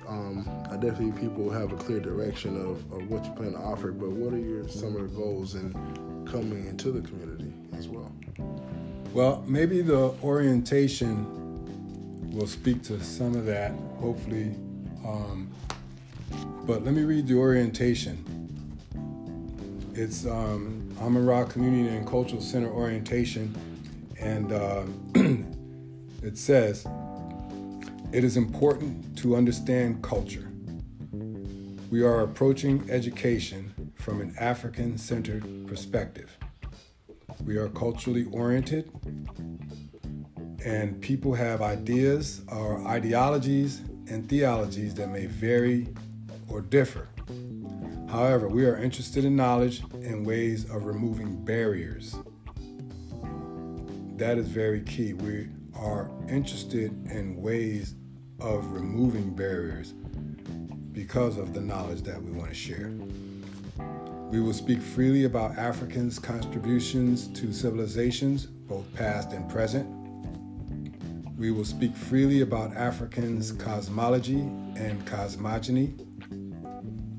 um, 0.07 0.49
I 0.69 0.75
definitely 0.75 1.19
people 1.19 1.49
have 1.49 1.71
a 1.71 1.77
clear 1.77 1.99
direction 1.99 2.57
of, 2.57 2.79
of 2.91 3.09
what 3.09 3.23
you 3.25 3.31
plan 3.31 3.53
to 3.53 3.59
offer, 3.59 3.91
but 3.91 4.09
what 4.09 4.33
are 4.33 4.39
your 4.39 4.63
the 4.63 5.11
goals 5.15 5.55
in 5.55 5.71
coming 6.29 6.67
into 6.67 6.91
the 6.91 7.01
community 7.01 7.53
as 7.77 7.87
well? 7.87 8.11
Well, 9.13 9.43
maybe 9.47 9.81
the 9.81 10.13
orientation 10.23 11.25
will 12.31 12.47
speak 12.47 12.81
to 12.83 13.01
some 13.03 13.35
of 13.35 13.45
that, 13.45 13.71
hopefully. 13.99 14.55
Um, 15.05 15.49
but 16.65 16.83
let 16.83 16.93
me 16.93 17.03
read 17.03 17.27
the 17.27 17.35
orientation. 17.35 18.23
It's 19.93 20.25
um, 20.25 20.89
Rock 21.01 21.49
Community 21.49 21.93
and 21.93 22.07
Cultural 22.07 22.41
Center 22.41 22.69
orientation, 22.69 23.53
and 24.17 24.53
uh, 24.53 24.83
it 26.23 26.37
says, 26.37 26.87
It 28.13 28.23
is 28.23 28.37
important 28.37 29.17
to 29.17 29.35
understand 29.35 30.01
culture. 30.01 30.49
We 31.89 32.03
are 32.03 32.21
approaching 32.21 32.89
education 32.89 33.91
from 33.95 34.21
an 34.21 34.33
African 34.39 34.97
centered 34.97 35.67
perspective. 35.67 36.37
We 37.45 37.57
are 37.57 37.67
culturally 37.67 38.27
oriented, 38.31 38.89
and 40.63 41.01
people 41.01 41.33
have 41.33 41.61
ideas 41.61 42.43
or 42.47 42.87
ideologies 42.87 43.81
and 44.07 44.29
theologies 44.29 44.93
that 44.95 45.09
may 45.09 45.25
vary 45.25 45.89
or 46.47 46.61
differ. 46.61 47.09
However, 48.11 48.49
we 48.49 48.65
are 48.65 48.75
interested 48.75 49.23
in 49.23 49.37
knowledge 49.37 49.83
and 49.93 50.25
ways 50.25 50.69
of 50.69 50.83
removing 50.83 51.45
barriers. 51.45 52.13
That 54.17 54.37
is 54.37 54.49
very 54.49 54.81
key. 54.81 55.13
We 55.13 55.47
are 55.73 56.11
interested 56.27 56.91
in 57.09 57.41
ways 57.41 57.95
of 58.41 58.69
removing 58.73 59.33
barriers 59.33 59.93
because 60.91 61.37
of 61.37 61.53
the 61.53 61.61
knowledge 61.61 62.01
that 62.01 62.21
we 62.21 62.31
want 62.31 62.49
to 62.49 62.53
share. 62.53 62.91
We 64.29 64.41
will 64.41 64.53
speak 64.53 64.81
freely 64.81 65.23
about 65.23 65.57
Africans' 65.57 66.19
contributions 66.19 67.29
to 67.39 67.53
civilizations, 67.53 68.45
both 68.45 68.93
past 68.93 69.31
and 69.31 69.49
present. 69.49 69.87
We 71.37 71.51
will 71.51 71.63
speak 71.63 71.95
freely 71.95 72.41
about 72.41 72.75
Africans' 72.75 73.53
cosmology 73.53 74.41
and 74.75 75.07
cosmogony 75.07 75.95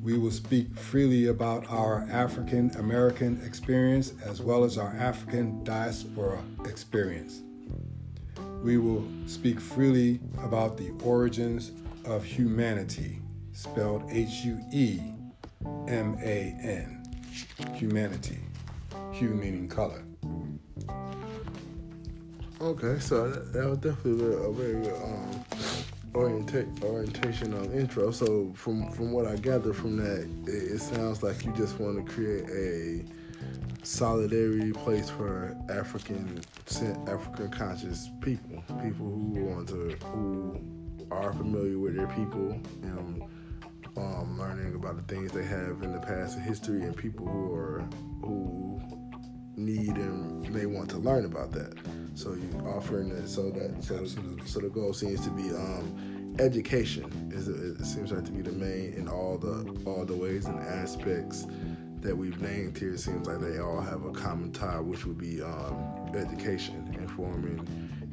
we 0.02 0.18
will 0.18 0.32
speak 0.32 0.76
freely 0.76 1.28
about 1.28 1.70
our 1.70 2.06
African 2.10 2.70
American 2.76 3.40
experience 3.46 4.14
as 4.24 4.42
well 4.42 4.64
as 4.64 4.76
our 4.76 4.94
African 4.96 5.62
diaspora 5.62 6.42
experience. 6.64 7.42
We 8.62 8.78
will 8.78 9.06
speak 9.26 9.60
freely 9.60 10.20
about 10.42 10.76
the 10.76 10.90
origins 11.04 11.72
of 12.04 12.24
humanity, 12.24 13.20
spelled 13.52 14.04
H 14.10 14.44
U 14.44 14.60
E 14.72 15.00
M 15.88 16.18
A 16.20 16.56
N. 16.62 16.98
Humanity. 17.74 18.40
Hue 19.12 19.30
meaning 19.30 19.68
color. 19.68 20.02
Okay, 22.60 22.98
so 23.00 23.28
that, 23.28 23.52
that 23.52 23.68
was 23.68 23.78
definitely 23.78 24.34
a 24.34 24.50
very 24.50 24.84
good 24.84 24.94
um, 25.02 25.44
orienta- 26.14 26.82
orientation 26.82 27.54
on 27.54 27.72
intro. 27.72 28.10
So 28.10 28.52
from 28.54 28.90
from 28.92 29.12
what 29.12 29.26
I 29.26 29.36
gather 29.36 29.72
from 29.72 29.96
that, 29.96 30.28
it, 30.46 30.72
it 30.72 30.80
sounds 30.80 31.22
like 31.22 31.44
you 31.44 31.52
just 31.52 31.78
want 31.78 32.04
to 32.04 32.12
create 32.12 32.48
a 32.50 33.04
solidarity 33.84 34.72
place 34.72 35.10
for 35.10 35.56
African 35.68 36.40
African 37.08 37.50
conscious 37.50 38.10
people, 38.20 38.62
people 38.82 39.06
who 39.06 39.44
want 39.44 39.68
to 39.68 39.96
who 40.06 40.60
are 41.10 41.32
familiar 41.32 41.78
with 41.78 41.96
their 41.96 42.06
people 42.08 42.58
and 42.82 43.22
um, 43.96 44.38
learning 44.38 44.74
about 44.74 44.96
the 44.96 45.14
things 45.14 45.32
they 45.32 45.44
have 45.44 45.82
in 45.82 45.92
the 45.92 46.00
past 46.00 46.36
and 46.36 46.44
history, 46.46 46.82
and 46.82 46.96
people 46.96 47.26
who 47.26 47.52
are 47.52 47.80
who 48.22 48.80
need 49.56 49.96
and 49.96 50.50
may 50.50 50.66
want 50.66 50.88
to 50.90 50.98
learn 50.98 51.24
about 51.24 51.52
that. 51.52 51.74
So 52.14 52.34
you 52.34 52.50
offering 52.66 53.10
it 53.10 53.26
so 53.28 53.50
that 53.50 53.82
so, 53.82 53.96
Absolutely. 53.96 54.46
so 54.46 54.60
the 54.60 54.68
goal 54.68 54.92
seems 54.92 55.20
to 55.24 55.30
be 55.30 55.50
um, 55.50 56.36
education. 56.38 57.30
Is 57.32 57.48
it 57.48 57.84
seems 57.84 58.12
like 58.12 58.24
to 58.26 58.32
be 58.32 58.42
the 58.42 58.52
main 58.52 58.94
in 58.94 59.08
all 59.08 59.38
the 59.38 59.76
all 59.86 60.04
the 60.04 60.14
ways 60.16 60.46
and 60.46 60.58
aspects 60.60 61.46
that 62.02 62.16
we've 62.16 62.40
named 62.40 62.76
here. 62.76 62.94
It 62.94 62.98
seems 62.98 63.26
like 63.26 63.40
they 63.40 63.58
all 63.58 63.80
have 63.80 64.04
a 64.04 64.10
common 64.10 64.52
tie, 64.52 64.80
which 64.80 65.06
would 65.06 65.18
be 65.18 65.40
um, 65.40 66.10
education, 66.14 66.94
informing 66.98 67.66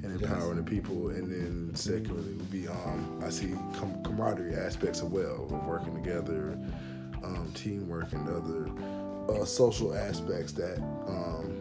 and 0.03 0.21
empowering 0.21 0.57
the 0.57 0.63
people, 0.63 1.09
and 1.09 1.29
then 1.29 1.75
secondly 1.75 2.33
would 2.33 2.51
be 2.51 2.67
um, 2.67 3.21
I 3.25 3.29
see 3.29 3.51
com- 3.75 4.01
camaraderie 4.03 4.55
aspects 4.55 4.99
as 4.99 5.05
well, 5.05 5.43
of 5.43 5.65
working 5.65 5.93
together, 5.95 6.57
um, 7.23 7.51
teamwork, 7.53 8.13
and 8.13 8.29
other 8.29 8.69
uh, 9.41 9.45
social 9.45 9.93
aspects 9.93 10.53
that 10.53 10.77
um, 11.07 11.58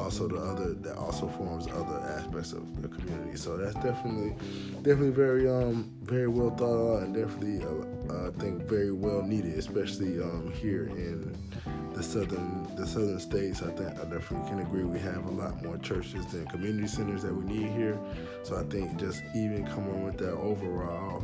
also 0.00 0.26
the 0.28 0.36
other 0.36 0.72
that 0.74 0.96
also 0.96 1.28
forms 1.28 1.66
other 1.68 1.98
aspects 2.18 2.52
of 2.52 2.82
the 2.82 2.88
community. 2.88 3.36
So 3.36 3.56
that's 3.56 3.74
definitely 3.74 4.34
definitely 4.82 5.10
very 5.10 5.48
um 5.48 5.92
very 6.02 6.28
well 6.28 6.50
thought 6.50 6.96
out 6.96 7.02
and 7.02 7.14
definitely 7.14 7.64
uh, 7.64 8.28
I 8.28 8.30
think 8.40 8.62
very 8.64 8.92
well 8.92 9.22
needed, 9.22 9.58
especially 9.58 10.20
um 10.22 10.52
here 10.52 10.86
in 10.86 11.36
the 11.94 12.02
southern 12.02 12.66
the 12.76 12.86
southern 12.86 13.20
states. 13.20 13.62
I 13.62 13.70
think 13.72 13.90
I 13.90 14.04
definitely 14.04 14.48
can 14.48 14.60
agree 14.60 14.84
we 14.84 14.98
have 15.00 15.26
a 15.26 15.30
lot 15.30 15.62
more 15.62 15.78
churches 15.78 16.26
than 16.26 16.46
community 16.46 16.88
centers 16.88 17.22
that 17.22 17.34
we 17.34 17.44
need 17.44 17.70
here. 17.72 17.98
So 18.42 18.58
I 18.58 18.64
think 18.64 18.98
just 18.98 19.22
even 19.34 19.66
coming 19.66 20.04
with 20.04 20.18
that 20.18 20.32
overall 20.32 21.18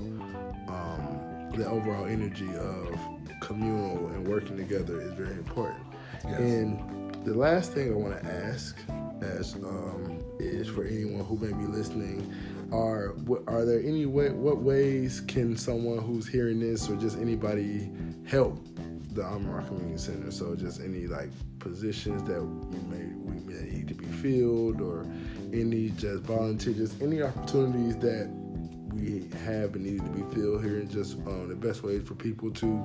um 0.69 1.51
the 1.55 1.67
overall 1.67 2.07
energy 2.07 2.55
of 2.57 2.99
communal 3.41 4.09
and 4.09 4.27
working 4.27 4.57
together 4.57 5.01
is 5.01 5.13
very 5.13 5.33
important. 5.33 5.85
Yes. 6.25 6.41
And 6.41 6.96
the 7.27 7.35
last 7.35 7.73
thing 7.73 7.93
I 7.93 7.97
want 7.97 8.23
to 8.23 8.33
ask, 8.33 8.79
as 9.21 9.57
um, 9.57 10.23
is 10.39 10.69
for 10.69 10.85
anyone 10.85 11.25
who 11.25 11.37
may 11.37 11.53
be 11.53 11.67
listening, 11.67 12.33
are 12.73 13.17
are 13.49 13.65
there 13.65 13.81
any 13.81 14.07
way? 14.07 14.31
What 14.31 14.59
ways 14.59 15.23
can 15.23 15.57
someone 15.57 15.99
who's 15.99 16.29
hearing 16.29 16.61
this, 16.61 16.89
or 16.89 16.95
just 16.95 17.19
anybody, 17.19 17.91
help 18.29 18.65
the 19.13 19.23
Rock 19.23 19.67
Community 19.67 19.99
Center? 19.99 20.31
So 20.31 20.55
just 20.55 20.81
any 20.81 21.09
like 21.09 21.31
positions 21.59 22.23
that 22.25 22.41
you 22.41 22.85
may 22.89 23.07
we 23.17 23.41
may 23.41 23.73
need 23.73 23.89
to 23.89 23.95
be 23.95 24.07
filled, 24.07 24.81
or 24.81 25.05
any 25.53 25.89
just 25.91 26.23
volunteer, 26.23 26.75
just 26.75 27.03
any 27.03 27.23
opportunities 27.23 27.97
that 27.97 28.31
we 28.95 29.29
have 29.45 29.75
and 29.75 29.85
needed 29.85 30.05
to 30.05 30.11
be 30.11 30.35
filled 30.35 30.63
here, 30.63 30.79
and 30.79 30.89
just 30.89 31.15
um, 31.27 31.49
the 31.49 31.57
best 31.57 31.83
ways 31.83 32.07
for 32.07 32.15
people 32.15 32.53
to 32.53 32.85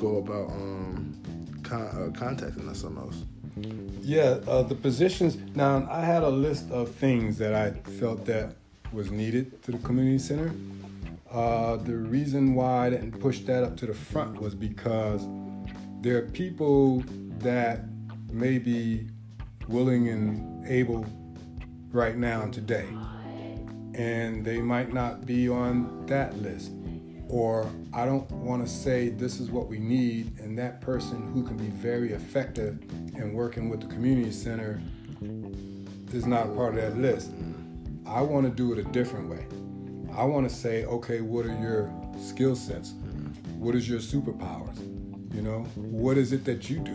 go 0.00 0.16
about 0.16 0.50
um, 0.50 1.14
con- 1.72 2.12
uh, 2.14 2.18
contacting 2.18 2.68
us 2.68 2.84
on 2.84 2.94
those. 2.94 3.24
Yeah, 4.02 4.38
uh, 4.46 4.62
the 4.62 4.74
positions. 4.74 5.36
Now, 5.54 5.86
I 5.90 6.04
had 6.04 6.22
a 6.22 6.28
list 6.28 6.70
of 6.70 6.90
things 6.90 7.38
that 7.38 7.54
I 7.54 7.70
felt 7.98 8.24
that 8.26 8.56
was 8.92 9.10
needed 9.10 9.62
to 9.64 9.72
the 9.72 9.78
community 9.78 10.18
center. 10.18 10.52
Uh, 11.30 11.76
the 11.76 11.96
reason 11.96 12.54
why 12.54 12.86
I 12.86 12.90
didn't 12.90 13.18
push 13.20 13.40
that 13.40 13.64
up 13.64 13.76
to 13.78 13.86
the 13.86 13.94
front 13.94 14.38
was 14.40 14.54
because 14.54 15.26
there 16.02 16.18
are 16.18 16.28
people 16.28 17.02
that 17.38 17.84
may 18.30 18.58
be 18.58 19.06
willing 19.68 20.08
and 20.08 20.66
able 20.66 21.06
right 21.90 22.16
now 22.16 22.42
and 22.42 22.52
today, 22.52 22.88
and 23.94 24.44
they 24.44 24.60
might 24.60 24.92
not 24.92 25.24
be 25.24 25.48
on 25.48 26.04
that 26.06 26.36
list. 26.42 26.72
Or 27.32 27.66
I 27.94 28.04
don't 28.04 28.30
want 28.30 28.62
to 28.62 28.70
say 28.70 29.08
this 29.08 29.40
is 29.40 29.50
what 29.50 29.66
we 29.66 29.78
need, 29.78 30.38
and 30.38 30.56
that 30.58 30.82
person 30.82 31.32
who 31.32 31.42
can 31.42 31.56
be 31.56 31.68
very 31.68 32.12
effective 32.12 32.78
in 33.14 33.32
working 33.32 33.70
with 33.70 33.80
the 33.80 33.86
community 33.86 34.30
center 34.30 34.82
is 36.12 36.26
not 36.26 36.54
part 36.54 36.74
of 36.74 36.82
that 36.82 36.98
list. 36.98 37.30
I 38.06 38.20
want 38.20 38.44
to 38.44 38.50
do 38.50 38.74
it 38.74 38.78
a 38.78 38.84
different 38.90 39.30
way. 39.30 39.46
I 40.14 40.24
want 40.24 40.46
to 40.46 40.54
say, 40.54 40.84
okay, 40.84 41.22
what 41.22 41.46
are 41.46 41.58
your 41.58 41.90
skill 42.20 42.54
sets? 42.54 42.92
What 43.56 43.74
is 43.74 43.88
your 43.88 44.00
superpowers? 44.00 44.78
You 45.34 45.40
know, 45.40 45.60
what 45.76 46.18
is 46.18 46.32
it 46.32 46.44
that 46.44 46.68
you 46.68 46.80
do? 46.80 46.92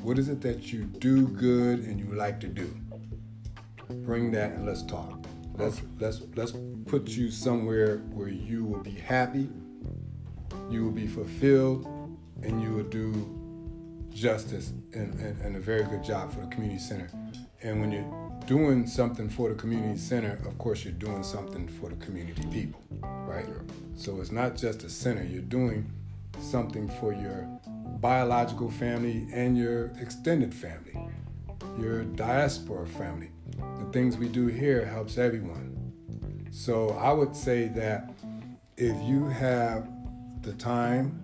What 0.00 0.18
is 0.18 0.30
it 0.30 0.40
that 0.40 0.72
you 0.72 0.84
do 0.84 1.28
good 1.28 1.80
and 1.80 2.00
you 2.00 2.06
like 2.16 2.40
to 2.40 2.48
do? 2.48 2.74
Bring 3.90 4.30
that 4.32 4.52
and 4.52 4.64
let's 4.64 4.82
talk. 4.82 5.26
Let's 5.56 5.82
let's 6.00 6.22
let's 6.34 6.52
put 6.86 7.08
you 7.08 7.30
somewhere 7.30 7.98
where 8.14 8.28
you 8.28 8.64
will 8.64 8.80
be 8.80 8.90
happy, 8.90 9.48
you 10.70 10.84
will 10.84 10.90
be 10.90 11.06
fulfilled, 11.06 11.86
and 12.42 12.62
you 12.62 12.70
will 12.70 12.84
do 12.84 13.40
justice 14.12 14.72
and, 14.92 15.14
and, 15.14 15.40
and 15.40 15.56
a 15.56 15.60
very 15.60 15.84
good 15.84 16.02
job 16.02 16.32
for 16.32 16.40
the 16.40 16.46
community 16.46 16.78
center. 16.80 17.10
And 17.62 17.80
when 17.80 17.90
you're 17.90 18.40
doing 18.46 18.86
something 18.86 19.28
for 19.28 19.48
the 19.48 19.54
community 19.54 19.98
center, 19.98 20.38
of 20.46 20.56
course, 20.58 20.84
you're 20.84 20.92
doing 20.92 21.22
something 21.22 21.66
for 21.66 21.88
the 21.88 21.96
community 21.96 22.46
people, 22.48 22.82
right? 23.00 23.46
So 23.96 24.20
it's 24.20 24.30
not 24.30 24.56
just 24.56 24.84
a 24.84 24.90
center, 24.90 25.24
you're 25.24 25.42
doing 25.42 25.90
something 26.40 26.88
for 27.00 27.12
your 27.12 27.48
biological 28.00 28.70
family 28.70 29.26
and 29.32 29.56
your 29.56 29.92
extended 30.00 30.54
family, 30.54 30.96
your 31.78 32.04
diaspora 32.04 32.86
family. 32.86 33.30
The 33.56 33.90
things 33.92 34.16
we 34.16 34.28
do 34.28 34.46
here 34.46 34.84
helps 34.84 35.16
everyone. 35.16 35.92
So 36.50 36.90
I 36.90 37.12
would 37.12 37.34
say 37.34 37.68
that 37.68 38.12
if 38.76 39.00
you 39.02 39.26
have 39.26 39.88
the 40.44 40.52
time, 40.52 41.22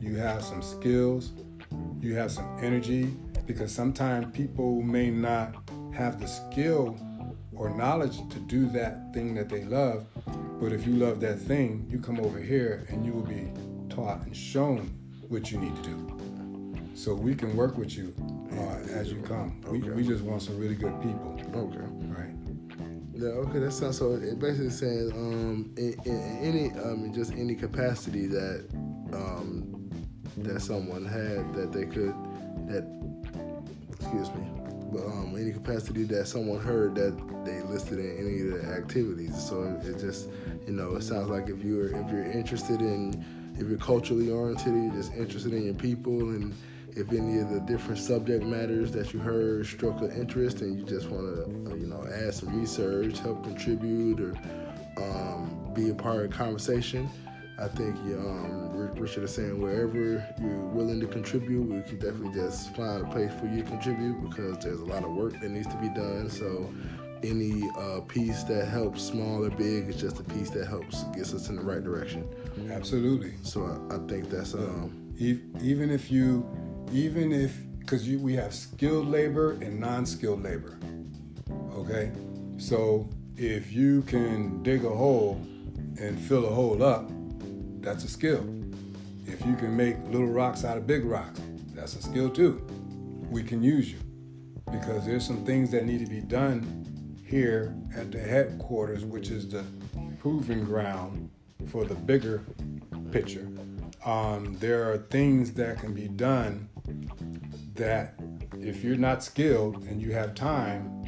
you 0.00 0.16
have 0.16 0.42
some 0.42 0.62
skills, 0.62 1.32
you 2.00 2.14
have 2.14 2.30
some 2.30 2.58
energy, 2.60 3.14
because 3.46 3.72
sometimes 3.72 4.36
people 4.36 4.82
may 4.82 5.10
not 5.10 5.54
have 5.94 6.20
the 6.20 6.26
skill 6.26 6.98
or 7.56 7.70
knowledge 7.70 8.18
to 8.28 8.38
do 8.40 8.68
that 8.68 9.12
thing 9.12 9.34
that 9.34 9.48
they 9.48 9.64
love. 9.64 10.06
But 10.60 10.72
if 10.72 10.86
you 10.86 10.94
love 10.94 11.20
that 11.20 11.38
thing, 11.38 11.86
you 11.90 11.98
come 11.98 12.20
over 12.20 12.38
here 12.38 12.86
and 12.90 13.04
you 13.04 13.12
will 13.12 13.22
be 13.22 13.50
taught 13.88 14.20
and 14.22 14.36
shown 14.36 14.90
what 15.28 15.50
you 15.50 15.58
need 15.58 15.74
to 15.76 15.82
do. 15.82 16.74
So 16.94 17.14
we 17.14 17.34
can 17.34 17.56
work 17.56 17.78
with 17.78 17.96
you 17.96 18.14
uh, 18.52 18.92
as 18.92 19.10
you 19.10 19.20
come. 19.22 19.60
We, 19.68 19.80
we 19.80 20.06
just 20.06 20.22
want 20.24 20.42
some 20.42 20.58
really 20.58 20.74
good 20.74 21.00
people, 21.00 21.36
Okay. 21.54 22.07
Yeah, 23.18 23.30
okay, 23.30 23.58
that 23.58 23.72
sounds 23.72 23.98
so. 23.98 24.12
It 24.12 24.38
basically 24.38 24.70
saying, 24.70 25.10
um, 25.10 25.74
in, 25.76 25.96
in 26.04 26.38
any, 26.40 26.70
um, 26.84 27.04
in 27.04 27.12
just 27.12 27.32
any 27.32 27.56
capacity 27.56 28.28
that, 28.28 28.68
um, 29.12 29.90
that 30.36 30.60
someone 30.62 31.04
had 31.04 31.52
that 31.52 31.72
they 31.72 31.86
could, 31.86 32.14
that, 32.68 32.86
excuse 33.90 34.30
me, 34.34 34.46
but 34.92 35.04
um, 35.04 35.34
any 35.36 35.50
capacity 35.50 36.04
that 36.04 36.28
someone 36.28 36.60
heard 36.60 36.94
that 36.94 37.44
they 37.44 37.60
listed 37.62 37.98
in 37.98 38.18
any 38.18 38.40
of 38.52 38.62
the 38.62 38.72
activities. 38.72 39.36
So 39.48 39.64
it, 39.64 39.84
it 39.88 39.98
just, 39.98 40.28
you 40.68 40.74
know, 40.74 40.94
it 40.94 41.02
sounds 41.02 41.28
like 41.28 41.48
if 41.48 41.64
you're 41.64 41.88
if 41.88 42.12
you're 42.12 42.30
interested 42.30 42.80
in, 42.80 43.24
if 43.58 43.66
you're 43.68 43.78
culturally 43.78 44.30
oriented, 44.30 44.72
you're 44.72 44.92
just 44.92 45.12
interested 45.14 45.52
in 45.54 45.64
your 45.64 45.74
people 45.74 46.20
and. 46.20 46.54
If 46.98 47.12
any 47.12 47.38
of 47.38 47.50
the 47.50 47.60
different 47.60 48.00
subject 48.00 48.44
matters 48.44 48.90
that 48.90 49.12
you 49.12 49.20
heard 49.20 49.64
struck 49.66 50.00
an 50.00 50.10
interest, 50.10 50.62
and 50.62 50.76
you 50.76 50.84
just 50.84 51.08
want 51.08 51.36
to, 51.36 51.76
you 51.76 51.86
know, 51.86 52.04
add 52.12 52.34
some 52.34 52.58
research, 52.58 53.20
help 53.20 53.44
contribute, 53.44 54.20
or 54.20 54.34
um, 54.96 55.70
be 55.74 55.90
a 55.90 55.94
part 55.94 56.24
of 56.24 56.30
the 56.30 56.36
conversation, 56.36 57.08
I 57.56 57.68
think 57.68 57.96
um, 57.96 58.70
Ri- 58.72 59.00
Richard 59.00 59.24
is 59.24 59.34
saying 59.34 59.60
wherever 59.60 60.24
you're 60.40 60.58
willing 60.72 61.00
to 61.00 61.06
contribute, 61.06 61.62
we 61.62 61.82
can 61.82 61.98
definitely 61.98 62.34
just 62.34 62.74
find 62.74 63.02
a 63.02 63.10
place 63.10 63.32
for 63.38 63.46
you 63.46 63.62
to 63.62 63.68
contribute 63.68 64.28
because 64.28 64.58
there's 64.58 64.80
a 64.80 64.84
lot 64.84 65.04
of 65.04 65.10
work 65.10 65.40
that 65.40 65.50
needs 65.50 65.66
to 65.68 65.76
be 65.76 65.88
done. 65.88 66.28
So 66.30 66.72
any 67.24 67.68
uh, 67.76 68.00
piece 68.02 68.44
that 68.44 68.66
helps, 68.66 69.02
small 69.02 69.44
or 69.44 69.50
big, 69.50 69.88
is 69.88 70.00
just 70.00 70.20
a 70.20 70.24
piece 70.24 70.50
that 70.50 70.66
helps 70.66 71.02
gets 71.14 71.34
us 71.34 71.48
in 71.48 71.56
the 71.56 71.62
right 71.62 71.82
direction. 71.82 72.28
Absolutely. 72.70 73.34
So 73.42 73.64
I, 73.64 73.96
I 73.96 73.98
think 74.06 74.30
that's 74.30 74.54
um, 74.54 75.12
even 75.18 75.90
if 75.90 76.12
you 76.12 76.48
even 76.92 77.32
if 77.32 77.56
because 77.80 78.08
we 78.08 78.34
have 78.34 78.52
skilled 78.52 79.08
labor 79.08 79.52
and 79.52 79.80
non-skilled 79.80 80.42
labor 80.42 80.78
okay? 81.78 82.10
So 82.58 83.08
if 83.36 83.72
you 83.72 84.02
can 84.02 84.62
dig 84.62 84.84
a 84.84 84.90
hole 84.90 85.40
and 86.00 86.18
fill 86.20 86.46
a 86.46 86.50
hole 86.50 86.82
up 86.82 87.10
that's 87.80 88.04
a 88.04 88.08
skill. 88.08 88.44
If 89.26 89.44
you 89.46 89.54
can 89.54 89.76
make 89.76 89.96
little 90.08 90.26
rocks 90.28 90.64
out 90.64 90.76
of 90.76 90.86
big 90.86 91.04
rocks 91.04 91.40
that's 91.74 91.94
a 91.94 92.02
skill 92.02 92.30
too. 92.30 92.66
We 93.30 93.42
can 93.42 93.62
use 93.62 93.90
you 93.92 93.98
because 94.70 95.06
there's 95.06 95.26
some 95.26 95.44
things 95.44 95.70
that 95.70 95.86
need 95.86 96.04
to 96.04 96.10
be 96.10 96.20
done 96.20 97.16
here 97.24 97.74
at 97.96 98.10
the 98.10 98.18
headquarters 98.18 99.04
which 99.04 99.30
is 99.30 99.48
the 99.48 99.64
proving 100.20 100.64
ground 100.64 101.30
for 101.68 101.84
the 101.84 101.94
bigger 101.94 102.42
picture. 103.12 103.46
Um, 104.04 104.56
there 104.58 104.90
are 104.90 104.98
things 104.98 105.52
that 105.54 105.78
can 105.78 105.92
be 105.92 106.08
done 106.08 106.67
that 107.74 108.14
if 108.60 108.82
you're 108.82 108.96
not 108.96 109.22
skilled 109.22 109.84
and 109.84 110.00
you 110.00 110.12
have 110.12 110.34
time, 110.34 111.04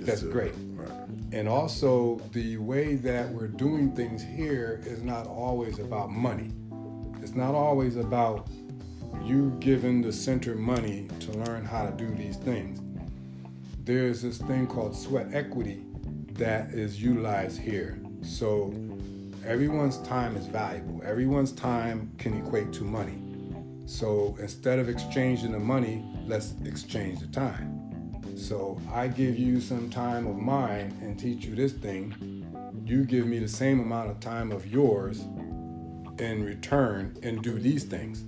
that's 0.00 0.22
great. 0.22 0.52
Right. 0.74 0.90
And 1.32 1.48
also, 1.48 2.20
the 2.32 2.56
way 2.58 2.94
that 2.96 3.28
we're 3.30 3.48
doing 3.48 3.94
things 3.94 4.22
here 4.22 4.80
is 4.84 5.02
not 5.02 5.26
always 5.26 5.78
about 5.78 6.10
money. 6.10 6.52
It's 7.22 7.34
not 7.34 7.54
always 7.54 7.96
about 7.96 8.48
you 9.24 9.56
giving 9.58 10.02
the 10.02 10.12
center 10.12 10.54
money 10.54 11.08
to 11.20 11.32
learn 11.32 11.64
how 11.64 11.86
to 11.86 11.92
do 11.92 12.14
these 12.14 12.36
things. 12.36 12.80
There's 13.84 14.22
this 14.22 14.38
thing 14.38 14.66
called 14.66 14.96
sweat 14.96 15.28
equity 15.32 15.84
that 16.32 16.70
is 16.70 17.02
utilized 17.02 17.60
here. 17.60 17.98
So, 18.22 18.72
everyone's 19.44 19.98
time 19.98 20.36
is 20.36 20.46
valuable, 20.46 21.02
everyone's 21.04 21.52
time 21.52 22.12
can 22.18 22.36
equate 22.38 22.72
to 22.74 22.84
money. 22.84 23.25
So, 23.86 24.36
instead 24.40 24.78
of 24.78 24.88
exchanging 24.88 25.52
the 25.52 25.58
money, 25.58 26.04
let's 26.26 26.54
exchange 26.64 27.20
the 27.20 27.28
time. 27.28 27.76
So 28.36 28.78
I 28.92 29.08
give 29.08 29.38
you 29.38 29.60
some 29.60 29.88
time 29.88 30.26
of 30.26 30.36
mine 30.36 30.96
and 31.00 31.18
teach 31.18 31.46
you 31.46 31.54
this 31.54 31.72
thing. 31.72 32.44
You 32.84 33.04
give 33.04 33.26
me 33.26 33.38
the 33.38 33.48
same 33.48 33.80
amount 33.80 34.10
of 34.10 34.20
time 34.20 34.52
of 34.52 34.66
yours 34.66 35.20
in 36.18 36.44
return 36.44 37.16
and 37.22 37.42
do 37.42 37.58
these 37.58 37.84
things. 37.84 38.24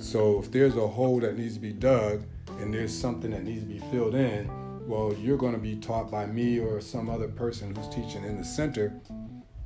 So 0.00 0.40
if 0.40 0.50
there's 0.50 0.76
a 0.76 0.86
hole 0.86 1.20
that 1.20 1.38
needs 1.38 1.54
to 1.54 1.60
be 1.60 1.72
dug 1.72 2.24
and 2.58 2.74
there's 2.74 2.92
something 2.92 3.30
that 3.30 3.44
needs 3.44 3.62
to 3.62 3.68
be 3.68 3.78
filled 3.90 4.16
in, 4.16 4.50
well, 4.88 5.14
you're 5.14 5.38
going 5.38 5.54
to 5.54 5.60
be 5.60 5.76
taught 5.76 6.10
by 6.10 6.26
me 6.26 6.58
or 6.58 6.80
some 6.80 7.08
other 7.08 7.28
person 7.28 7.74
who's 7.74 7.88
teaching 7.88 8.24
in 8.24 8.38
the 8.38 8.44
center 8.44 9.00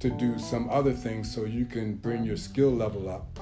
to 0.01 0.11
do 0.11 0.39
some 0.39 0.69
other 0.69 0.93
things 0.93 1.33
so 1.33 1.45
you 1.45 1.65
can 1.65 1.95
bring 1.95 2.25
your 2.25 2.37
skill 2.37 2.71
level 2.71 3.09
up, 3.09 3.39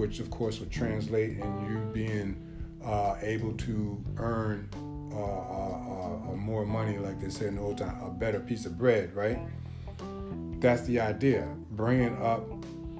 which 0.00 0.18
of 0.18 0.30
course 0.30 0.58
would 0.60 0.70
translate 0.70 1.36
in 1.36 1.66
you 1.68 1.78
being 1.92 2.34
uh, 2.82 3.16
able 3.20 3.52
to 3.52 4.02
earn 4.16 4.66
uh, 5.12 5.16
uh, 5.16 6.32
uh, 6.32 6.36
more 6.36 6.64
money, 6.64 6.96
like 6.96 7.20
they 7.20 7.28
say 7.28 7.48
in 7.48 7.56
the 7.56 7.60
old 7.60 7.76
time, 7.76 8.02
a 8.02 8.08
better 8.08 8.40
piece 8.40 8.64
of 8.64 8.78
bread, 8.78 9.14
right? 9.14 9.38
That's 10.58 10.82
the 10.84 11.00
idea, 11.00 11.46
bringing 11.72 12.16
up 12.22 12.48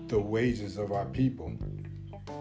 the 0.08 0.20
wages 0.20 0.76
of 0.76 0.92
our 0.92 1.06
people. 1.06 1.50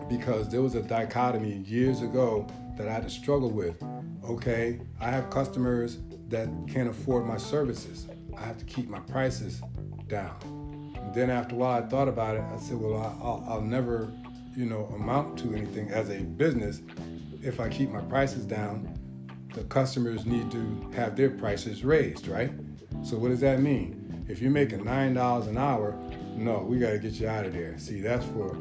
Because 0.10 0.50
there 0.50 0.62
was 0.62 0.76
a 0.76 0.82
dichotomy 0.82 1.63
years 1.65 2.02
ago 2.02 2.45
that 2.78 2.86
I 2.88 2.91
had 2.91 3.04
to 3.04 3.10
struggle 3.10 3.52
with. 3.52 3.82
Okay, 4.26 4.82
I 5.00 5.10
have 5.10 5.30
customers 5.30 6.00
that 6.28 6.50
can't 6.67 6.89
afford 6.89 7.26
my 7.26 7.38
services. 7.38 8.08
I 8.38 8.41
have 8.41 8.58
to 8.58 8.65
keep 8.65 8.89
my 8.89 9.00
prices 9.00 9.62
down. 10.08 10.36
And 10.95 11.13
then 11.13 11.30
after 11.30 11.56
a 11.56 11.58
while, 11.58 11.82
I 11.82 11.88
thought 11.88 12.10
about 12.10 12.36
it. 12.36 12.43
I 12.54 12.58
said, 12.60 12.78
well, 12.78 12.98
I'll, 13.22 13.45
I'll 13.48 13.62
never, 13.62 14.12
you 14.56 14.66
know, 14.66 14.86
amount 14.96 15.40
to 15.40 15.54
anything 15.54 15.90
as 15.90 16.10
a 16.10 16.20
business 16.20 16.82
if 17.42 17.60
I 17.60 17.70
keep 17.70 17.90
my 17.90 18.02
prices 18.02 18.46
down 18.46 19.00
the 19.54 19.64
customers 19.64 20.26
need 20.26 20.52
to 20.52 20.92
have 20.96 21.16
their 21.16 21.30
prices 21.30 21.84
raised, 21.84 22.28
right? 22.28 22.52
So 23.04 23.18
what 23.18 23.30
does 23.30 23.40
that 23.42 23.60
mean? 23.60 24.26
If 24.28 24.42
you're 24.42 24.52
making 24.52 24.84
nine 24.84 25.16
dollars 25.16 25.48
an 25.48 25.58
hour, 25.58 25.98
no, 26.36 26.60
we 26.60 26.78
got 26.78 26.92
to 26.92 27.00
get 27.00 27.14
you 27.14 27.28
out 27.28 27.46
of 27.46 27.54
there. 27.54 27.78
See, 27.78 28.02
that's 28.02 28.26
for 28.28 28.58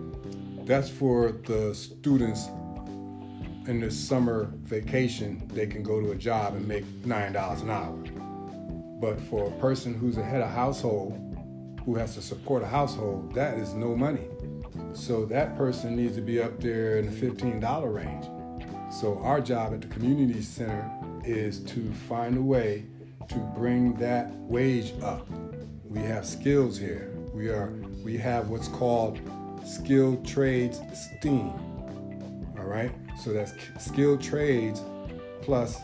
that's 0.64 0.88
for 0.88 1.32
the 1.32 1.74
students 1.74 2.48
in 3.66 3.80
the 3.80 3.90
summer 3.90 4.50
vacation. 4.62 5.46
They 5.48 5.66
can 5.66 5.82
go 5.82 6.00
to 6.00 6.12
a 6.12 6.16
job 6.16 6.54
and 6.54 6.66
make 6.66 6.84
nine 7.04 7.32
dollars 7.32 7.60
an 7.60 7.70
hour. 7.70 7.96
But 9.00 9.20
for 9.20 9.48
a 9.48 9.52
person 9.60 9.94
who's 9.94 10.16
a 10.16 10.24
head 10.24 10.40
of 10.40 10.50
household, 10.50 11.12
who 11.84 11.94
has 11.96 12.14
to 12.14 12.22
support 12.22 12.62
a 12.62 12.66
household, 12.66 13.34
that 13.34 13.58
is 13.58 13.74
no 13.74 13.94
money. 13.94 14.26
So 14.92 15.24
that 15.26 15.56
person 15.56 15.96
needs 15.96 16.16
to 16.16 16.22
be 16.22 16.40
up 16.40 16.60
there 16.60 16.98
in 16.98 17.06
the 17.06 17.12
$15 17.12 17.94
range. 17.94 18.26
So 18.92 19.18
our 19.18 19.40
job 19.40 19.74
at 19.74 19.80
the 19.82 19.86
community 19.88 20.42
center 20.42 20.90
is 21.24 21.60
to 21.64 21.92
find 21.92 22.36
a 22.36 22.42
way 22.42 22.84
to 23.28 23.38
bring 23.54 23.94
that 23.94 24.30
wage 24.32 24.94
up. 25.02 25.28
We 25.84 26.00
have 26.00 26.24
skills 26.24 26.78
here. 26.78 27.10
We 27.32 27.48
are 27.48 27.72
we 28.02 28.16
have 28.16 28.48
what's 28.48 28.68
called 28.68 29.20
skilled 29.66 30.26
trades 30.26 30.80
STEAM. 30.94 31.52
All 32.58 32.64
right? 32.64 32.90
So 33.22 33.32
that's 33.32 33.52
skilled 33.78 34.22
trades 34.22 34.82
plus 35.42 35.80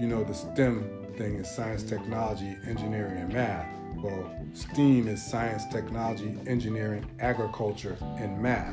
you 0.00 0.06
know 0.06 0.24
the 0.24 0.34
STEM 0.34 1.14
thing 1.16 1.34
is 1.34 1.50
science, 1.50 1.82
technology, 1.82 2.56
engineering 2.66 3.18
and 3.18 3.32
math. 3.32 3.77
Well, 4.00 4.32
STEAM 4.54 5.08
is 5.08 5.20
science, 5.20 5.66
technology, 5.72 6.38
engineering, 6.46 7.04
agriculture, 7.18 7.96
and 8.18 8.40
math. 8.40 8.72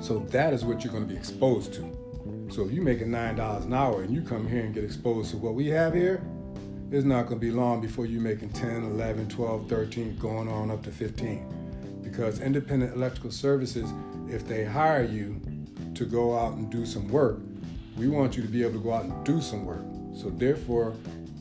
So 0.00 0.18
that 0.30 0.52
is 0.52 0.64
what 0.64 0.82
you're 0.82 0.92
going 0.92 1.06
to 1.06 1.12
be 1.12 1.16
exposed 1.16 1.72
to. 1.74 2.48
So 2.50 2.64
if 2.64 2.72
you're 2.72 2.82
making 2.82 3.08
$9 3.08 3.64
an 3.64 3.72
hour 3.72 4.02
and 4.02 4.12
you 4.12 4.20
come 4.20 4.48
here 4.48 4.64
and 4.64 4.74
get 4.74 4.82
exposed 4.82 5.30
to 5.30 5.36
what 5.36 5.54
we 5.54 5.68
have 5.68 5.94
here, 5.94 6.24
it's 6.90 7.04
not 7.04 7.28
going 7.28 7.38
to 7.38 7.46
be 7.46 7.52
long 7.52 7.80
before 7.80 8.04
you're 8.04 8.20
making 8.20 8.50
10, 8.50 8.82
11, 8.82 9.28
12, 9.28 9.68
13, 9.68 10.16
going 10.16 10.48
on 10.48 10.72
up 10.72 10.82
to 10.82 10.90
15. 10.90 12.00
Because 12.02 12.40
independent 12.40 12.96
electrical 12.96 13.30
services, 13.30 13.88
if 14.28 14.44
they 14.48 14.64
hire 14.64 15.04
you 15.04 15.40
to 15.94 16.04
go 16.04 16.36
out 16.36 16.54
and 16.54 16.68
do 16.68 16.84
some 16.84 17.08
work, 17.08 17.38
we 17.96 18.08
want 18.08 18.36
you 18.36 18.42
to 18.42 18.48
be 18.48 18.64
able 18.64 18.72
to 18.72 18.80
go 18.80 18.92
out 18.92 19.04
and 19.04 19.24
do 19.24 19.40
some 19.40 19.64
work. 19.64 19.84
So 20.16 20.30
therefore, 20.30 20.94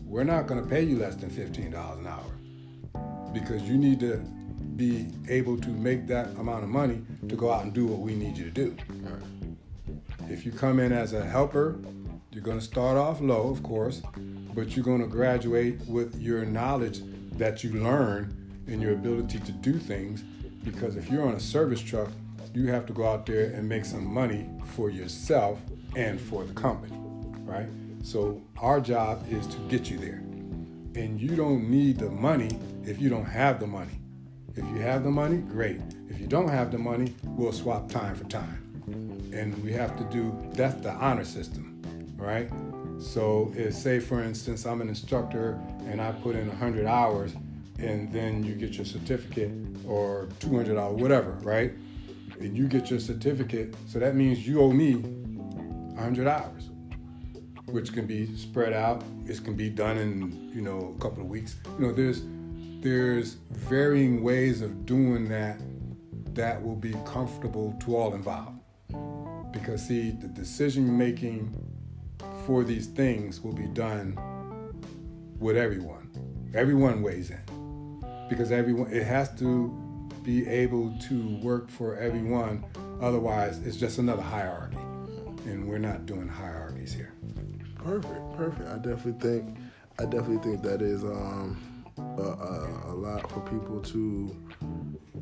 we're 0.06 0.24
not 0.24 0.46
going 0.46 0.62
to 0.62 0.70
pay 0.70 0.84
you 0.84 1.00
less 1.00 1.16
than 1.16 1.32
$15 1.32 1.98
an 1.98 2.06
hour 2.06 2.33
because 3.34 3.64
you 3.64 3.78
need 3.78 4.00
to 4.02 4.18
be 4.76 5.08
able 5.30 5.58
to 5.58 5.70
make 5.70 6.08
that 6.08 6.28
amount 6.38 6.64
of 6.64 6.70
money 6.70 7.02
to 7.28 7.36
go 7.36 7.52
out 7.52 7.64
and 7.64 7.74
do 7.74 7.86
what 7.86 8.00
we 8.00 8.16
need 8.16 8.38
you 8.38 8.46
to 8.46 8.52
do. 8.52 8.78
If 10.30 10.46
you 10.46 10.52
come 10.52 10.80
in 10.80 10.92
as 10.92 11.14
a 11.14 11.24
helper, 11.24 11.78
you're 12.32 12.44
going 12.44 12.60
to 12.60 12.66
start 12.66 12.98
off 12.98 13.22
low, 13.22 13.50
of 13.50 13.62
course, 13.62 14.02
but 14.56 14.76
you're 14.76 14.86
going 14.86 15.02
to 15.02 15.08
graduate 15.08 15.80
with 15.88 16.20
your 16.20 16.46
knowledge 16.46 17.02
that 17.34 17.64
you 17.64 17.74
learn 17.74 18.36
and 18.68 18.82
your 18.82 18.94
ability 18.94 19.40
to 19.40 19.52
do 19.52 19.78
things. 19.78 20.24
Because 20.64 20.96
if 20.96 21.10
you're 21.12 21.28
on 21.28 21.34
a 21.34 21.40
service 21.40 21.82
truck, 21.82 22.10
you 22.54 22.68
have 22.68 22.86
to 22.86 22.94
go 22.94 23.08
out 23.08 23.26
there 23.26 23.52
and 23.52 23.68
make 23.68 23.86
some 23.86 24.06
money 24.06 24.50
for 24.76 24.90
yourself 24.90 25.60
and 25.96 26.20
for 26.20 26.44
the 26.44 26.54
company, 26.54 26.96
right? 27.46 27.68
So 28.04 28.42
our 28.58 28.80
job 28.80 29.26
is 29.30 29.46
to 29.48 29.58
get 29.68 29.90
you 29.90 29.98
there. 29.98 30.24
And 30.96 31.20
you 31.20 31.36
don't 31.36 31.70
need 31.70 32.00
the 32.00 32.10
money 32.10 32.60
if 32.84 33.02
you 33.02 33.10
don't 33.10 33.26
have 33.26 33.60
the 33.60 33.68
money. 33.68 34.00
If 34.56 34.64
you 34.66 34.80
have 34.82 35.04
the 35.04 35.10
money, 35.10 35.38
great. 35.38 35.82
If 36.10 36.20
you 36.20 36.28
don't 36.28 36.50
have 36.50 36.72
the 36.72 36.78
money, 36.78 37.16
we'll 37.24 37.52
swap 37.52 37.90
time 37.90 38.16
for 38.16 38.26
time. 38.26 38.60
And 39.34 39.62
we 39.64 39.72
have 39.72 39.98
to 39.98 40.04
do 40.06 40.38
that's 40.54 40.80
the 40.82 40.92
honor 40.92 41.26
system, 41.26 41.82
right? 42.16 42.52
So, 43.00 43.52
if, 43.56 43.74
say 43.74 44.00
for 44.00 44.22
instance, 44.22 44.66
I'm 44.66 44.82
an 44.82 44.90
instructor 44.90 45.60
and 45.88 46.00
I 46.00 46.12
put 46.12 46.36
in 46.36 46.48
100 46.48 46.86
hours, 46.86 47.34
and 47.80 48.12
then 48.14 48.44
you 48.44 48.54
get 48.54 48.76
your 48.76 48.86
certificate 48.86 49.52
or 49.88 50.30
200 50.40 50.78
hours, 50.78 51.02
whatever, 51.02 51.32
right? 51.42 51.74
And 52.40 52.56
you 52.56 52.68
get 52.68 52.92
your 52.92 53.00
certificate, 53.00 53.76
so 53.88 54.00
that 54.00 54.16
means 54.16 54.48
you 54.48 54.62
owe 54.62 54.72
me 54.72 54.94
100 54.96 56.28
hours, 56.28 56.70
which 57.66 57.94
can 57.94 58.06
be 58.06 58.36
spread 58.36 58.74
out. 58.74 59.04
It 59.26 59.44
can 59.44 59.56
be 59.56 59.70
done 59.70 59.98
in 59.98 60.52
you 60.54 60.62
know 60.62 60.96
a 60.98 61.02
couple 61.02 61.22
of 61.22 61.30
weeks. 61.30 61.56
You 61.80 61.88
know, 61.88 61.94
there's 61.94 62.24
there's 62.82 63.36
varying 63.52 64.24
ways 64.24 64.62
of 64.62 64.86
doing 64.86 65.30
that 65.30 65.60
that 66.36 66.62
will 66.62 66.76
be 66.76 66.94
comfortable 67.06 67.78
to 67.86 67.96
all 67.96 68.14
involved. 68.14 68.60
Because 69.52 69.88
see, 69.88 70.12
the 70.12 70.28
decision 70.28 70.98
making 70.98 71.56
for 72.46 72.64
these 72.64 72.88
things 72.88 73.42
will 73.42 73.54
be 73.54 73.68
done 73.68 74.18
with 75.40 75.56
everyone. 75.56 76.10
Everyone 76.54 77.02
weighs 77.02 77.32
in. 77.32 77.40
Because 78.30 78.52
everyone 78.52 78.92
it 78.92 79.04
has 79.04 79.34
to 79.40 79.70
be 80.24 80.48
able 80.48 80.94
to 81.10 81.38
work 81.38 81.70
for 81.70 81.96
everyone. 81.98 82.66
Otherwise, 83.02 83.60
it's 83.66 83.78
just 83.78 83.98
another 83.98 84.22
hierarchy. 84.22 84.78
And 85.46 85.68
we're 85.68 85.78
not 85.78 86.06
doing 86.06 86.28
hierarchies 86.28 86.94
here. 86.94 87.14
Perfect, 87.84 88.38
perfect. 88.38 88.70
I 88.70 88.76
definitely 88.78 89.14
think 89.20 89.58
I 90.00 90.04
definitely 90.06 90.40
think 90.40 90.64
that 90.64 90.82
is 90.82 91.04
um 91.04 91.58
a, 91.98 92.22
a, 92.22 92.84
a 92.88 92.96
lot 92.96 93.30
for 93.32 93.42
people 93.42 93.80
to 93.82 94.36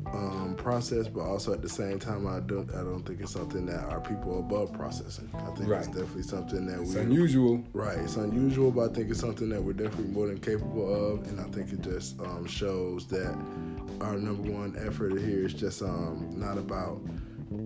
um, 0.06 0.54
process, 0.56 1.06
but 1.08 1.20
also 1.20 1.52
at 1.52 1.62
the 1.62 1.68
same 1.68 1.98
time, 1.98 2.26
I 2.26 2.40
don't 2.40 2.70
I 2.70 2.78
don't 2.82 3.02
think 3.02 3.20
it's 3.20 3.32
something 3.32 3.66
that 3.66 3.84
our 3.90 4.00
people 4.00 4.34
are 4.36 4.40
above 4.40 4.72
processing. 4.72 5.30
I 5.34 5.54
think 5.54 5.68
Right. 5.68 5.78
it's 5.80 5.88
definitely 5.88 6.22
something 6.22 6.66
that 6.66 6.78
we 6.78 6.84
It's 6.84 6.94
we 6.94 7.00
unusual. 7.02 7.62
Right, 7.72 7.98
it's 7.98 8.16
unusual, 8.16 8.70
but 8.70 8.90
I 8.90 8.94
think 8.94 9.10
it's 9.10 9.20
something 9.20 9.48
that 9.50 9.62
we're 9.62 9.72
definitely 9.74 10.12
more 10.12 10.26
than 10.26 10.38
capable 10.38 10.92
of, 11.12 11.26
and 11.28 11.40
I 11.40 11.44
think 11.44 11.72
it 11.72 11.82
just 11.82 12.18
um, 12.20 12.46
shows 12.46 13.06
that 13.08 13.34
our 14.00 14.16
number 14.16 14.50
one 14.50 14.74
effort 14.84 15.18
here 15.20 15.46
is 15.46 15.54
just 15.54 15.82
um, 15.82 16.28
not 16.36 16.58
about 16.58 17.00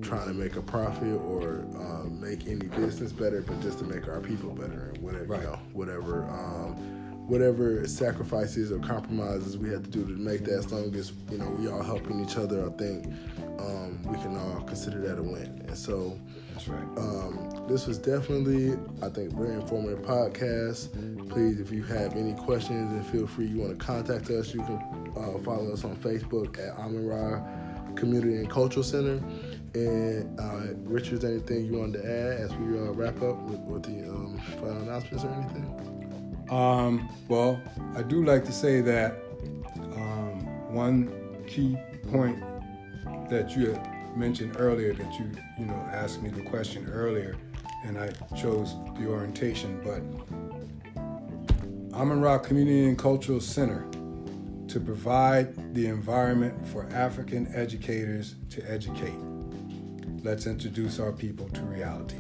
trying 0.03 0.29
to 0.29 0.35
make 0.35 0.57
a 0.57 0.63
profit 0.63 1.15
or 1.21 1.65
um, 1.77 2.19
make 2.21 2.47
any 2.47 2.67
business 2.67 3.13
better, 3.13 3.41
but 3.43 3.61
just 3.61 3.79
to 3.81 3.85
make 3.85 4.09
our 4.09 4.21
people 4.21 4.51
better, 4.51 4.91
and 4.95 4.99
whatever 5.03 5.25
Right. 5.25 5.41
you 5.43 5.47
know, 5.49 5.59
whatever. 5.73 6.25
Um, 6.31 7.03
Whatever 7.27 7.89
sacrifices 7.89 8.71
or 8.71 8.79
compromises 8.79 9.59
we 9.59 9.69
have 9.71 9.83
to 9.83 9.91
do 9.91 10.05
to 10.05 10.13
make 10.13 10.45
that, 10.45 10.59
as 10.61 10.71
long 10.71 10.95
as 10.95 11.11
you 11.29 11.39
know 11.39 11.49
we 11.59 11.67
all 11.67 11.83
helping 11.83 12.25
each 12.25 12.37
other, 12.37 12.65
I 12.65 12.71
think 12.79 13.05
um, 13.59 14.01
we 14.05 14.17
can 14.19 14.37
all 14.37 14.61
consider 14.63 15.01
that 15.01 15.19
a 15.19 15.23
win. 15.25 15.61
And 15.67 15.77
so, 15.77 16.17
That's 16.53 16.69
right. 16.69 16.85
um, 16.97 17.65
this 17.67 17.89
was 17.89 17.99
definitely, 17.99 18.75
I 19.03 19.09
think, 19.09 19.33
very 19.33 19.55
informative 19.55 20.03
podcast. 20.03 20.91
Please, 21.29 21.59
if 21.59 21.73
you 21.73 21.83
have 21.83 22.15
any 22.15 22.33
questions, 22.35 22.93
and 22.93 23.05
feel 23.07 23.27
free. 23.27 23.47
You 23.47 23.59
want 23.59 23.77
to 23.77 23.85
contact 23.85 24.31
us, 24.31 24.55
you 24.55 24.61
can 24.63 24.77
uh, 25.17 25.37
follow 25.41 25.73
us 25.73 25.83
on 25.83 25.97
Facebook 25.97 26.61
at 26.61 26.79
Amen 26.79 27.09
Ra 27.09 27.43
Community 27.97 28.37
and 28.37 28.49
Cultural 28.49 28.85
Center. 28.85 29.21
And 29.77 30.41
uh, 30.41 30.75
Richard, 30.85 31.15
is 31.15 31.21
there 31.21 31.33
anything 31.33 31.67
you 31.67 31.79
wanted 31.79 32.03
to 32.03 32.09
add 32.09 32.41
as 32.41 32.55
we 32.55 32.79
uh, 32.79 32.93
wrap 32.93 33.21
up 33.21 33.37
with, 33.43 33.61
with 33.61 33.83
the 33.83 34.09
um, 34.09 34.39
final 34.59 34.79
announcements 34.79 35.23
or 35.23 35.31
anything? 35.35 36.47
Um, 36.51 37.11
well, 37.29 37.61
I 37.95 38.03
do 38.03 38.25
like 38.25 38.47
to 38.47 38.53
say 38.53 38.81
that 38.81 39.13
um, 39.77 40.73
one 40.73 41.45
key 41.47 41.77
point 42.11 42.43
that 43.29 43.55
you 43.55 43.79
mentioned 44.17 44.57
earlier, 44.59 44.95
that 44.95 45.19
you 45.19 45.31
you 45.59 45.67
know 45.67 45.75
asked 45.93 46.23
me 46.23 46.31
the 46.31 46.43
question 46.43 46.89
earlier, 46.91 47.37
and 47.85 47.99
I 47.99 48.13
chose 48.35 48.77
the 48.99 49.07
orientation. 49.09 49.79
But 49.85 50.01
Amen 51.95 52.21
Ra 52.23 52.39
Community 52.39 52.87
and 52.87 52.97
Cultural 52.97 53.41
Center 53.41 53.87
to 54.69 54.81
provide 54.81 55.75
the 55.75 55.87
environment 55.87 56.67
for 56.67 56.87
African 56.87 57.47
educators 57.55 58.37
to 58.51 58.63
educate. 58.71 59.36
Let's 60.27 60.49
introduce 60.49 60.99
our 60.99 61.13
people 61.13 61.49
to 61.51 61.61
reality. 61.61 62.17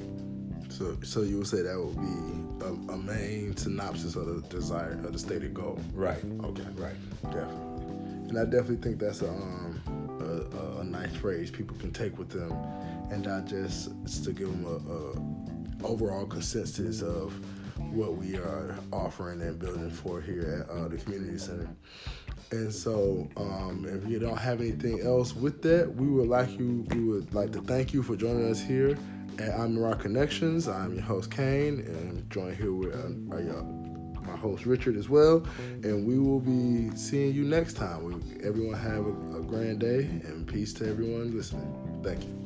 So, 0.68 0.96
so 1.02 1.22
you 1.22 1.38
would 1.38 1.48
say 1.48 1.62
that 1.62 1.76
would 1.76 1.96
be 1.96 2.64
a, 2.64 2.94
a 2.94 2.96
main 2.96 3.56
synopsis 3.56 4.14
of 4.14 4.26
the 4.26 4.48
desire 4.48 4.92
of 4.92 5.12
the 5.12 5.18
stated 5.18 5.52
goal. 5.52 5.80
Right. 5.92 6.22
Okay. 6.44 6.62
Right. 6.76 6.94
Definitely. 7.24 8.28
And 8.28 8.38
I 8.38 8.44
definitely 8.44 8.76
think 8.76 9.00
that's 9.00 9.22
a, 9.22 9.28
um, 9.28 9.80
a, 10.20 10.82
a, 10.82 10.84
nice 10.84 11.16
phrase 11.16 11.50
people 11.50 11.76
can 11.78 11.90
take 11.90 12.16
with 12.16 12.28
them 12.28 12.52
and 13.10 13.24
digest 13.24 13.90
just 14.04 14.22
to 14.22 14.32
give 14.32 14.52
them 14.52 14.64
a, 14.64 15.84
a 15.84 15.92
overall 15.92 16.26
consensus 16.26 17.02
of 17.02 17.34
what 17.92 18.16
we 18.16 18.36
are 18.36 18.76
offering 18.92 19.42
and 19.42 19.58
building 19.58 19.90
for 19.90 20.20
here 20.20 20.64
at 20.70 20.72
uh, 20.72 20.86
the 20.86 20.96
community 20.96 21.38
center. 21.38 21.68
And 22.52 22.72
so, 22.72 23.28
um, 23.36 23.86
if 23.88 24.08
you 24.08 24.18
don't 24.18 24.36
have 24.38 24.60
anything 24.60 25.00
else 25.00 25.34
with 25.34 25.62
that, 25.62 25.92
we 25.94 26.06
would 26.06 26.28
like 26.28 26.50
you. 26.58 26.86
We 26.90 27.00
would 27.00 27.34
like 27.34 27.52
to 27.52 27.60
thank 27.60 27.92
you 27.92 28.02
for 28.02 28.16
joining 28.16 28.48
us 28.48 28.60
here 28.60 28.96
at 29.38 29.50
Amira 29.54 29.98
Connections. 29.98 30.68
I'm 30.68 30.94
your 30.94 31.02
host 31.02 31.30
Kane, 31.30 31.80
and 31.80 32.10
I'm 32.10 32.26
joined 32.30 32.56
here 32.56 32.72
with 32.72 32.94
uh, 32.94 33.36
uh, 33.36 33.62
my 34.22 34.36
host 34.36 34.64
Richard 34.64 34.96
as 34.96 35.08
well. 35.08 35.44
And 35.82 36.06
we 36.06 36.18
will 36.18 36.40
be 36.40 36.96
seeing 36.96 37.34
you 37.34 37.44
next 37.44 37.74
time. 37.74 38.04
We, 38.04 38.44
everyone 38.46 38.78
have 38.78 39.04
a, 39.06 39.38
a 39.38 39.42
grand 39.42 39.80
day 39.80 40.00
and 40.00 40.46
peace 40.46 40.72
to 40.74 40.88
everyone 40.88 41.36
listening. 41.36 42.00
Thank 42.04 42.24
you. 42.24 42.45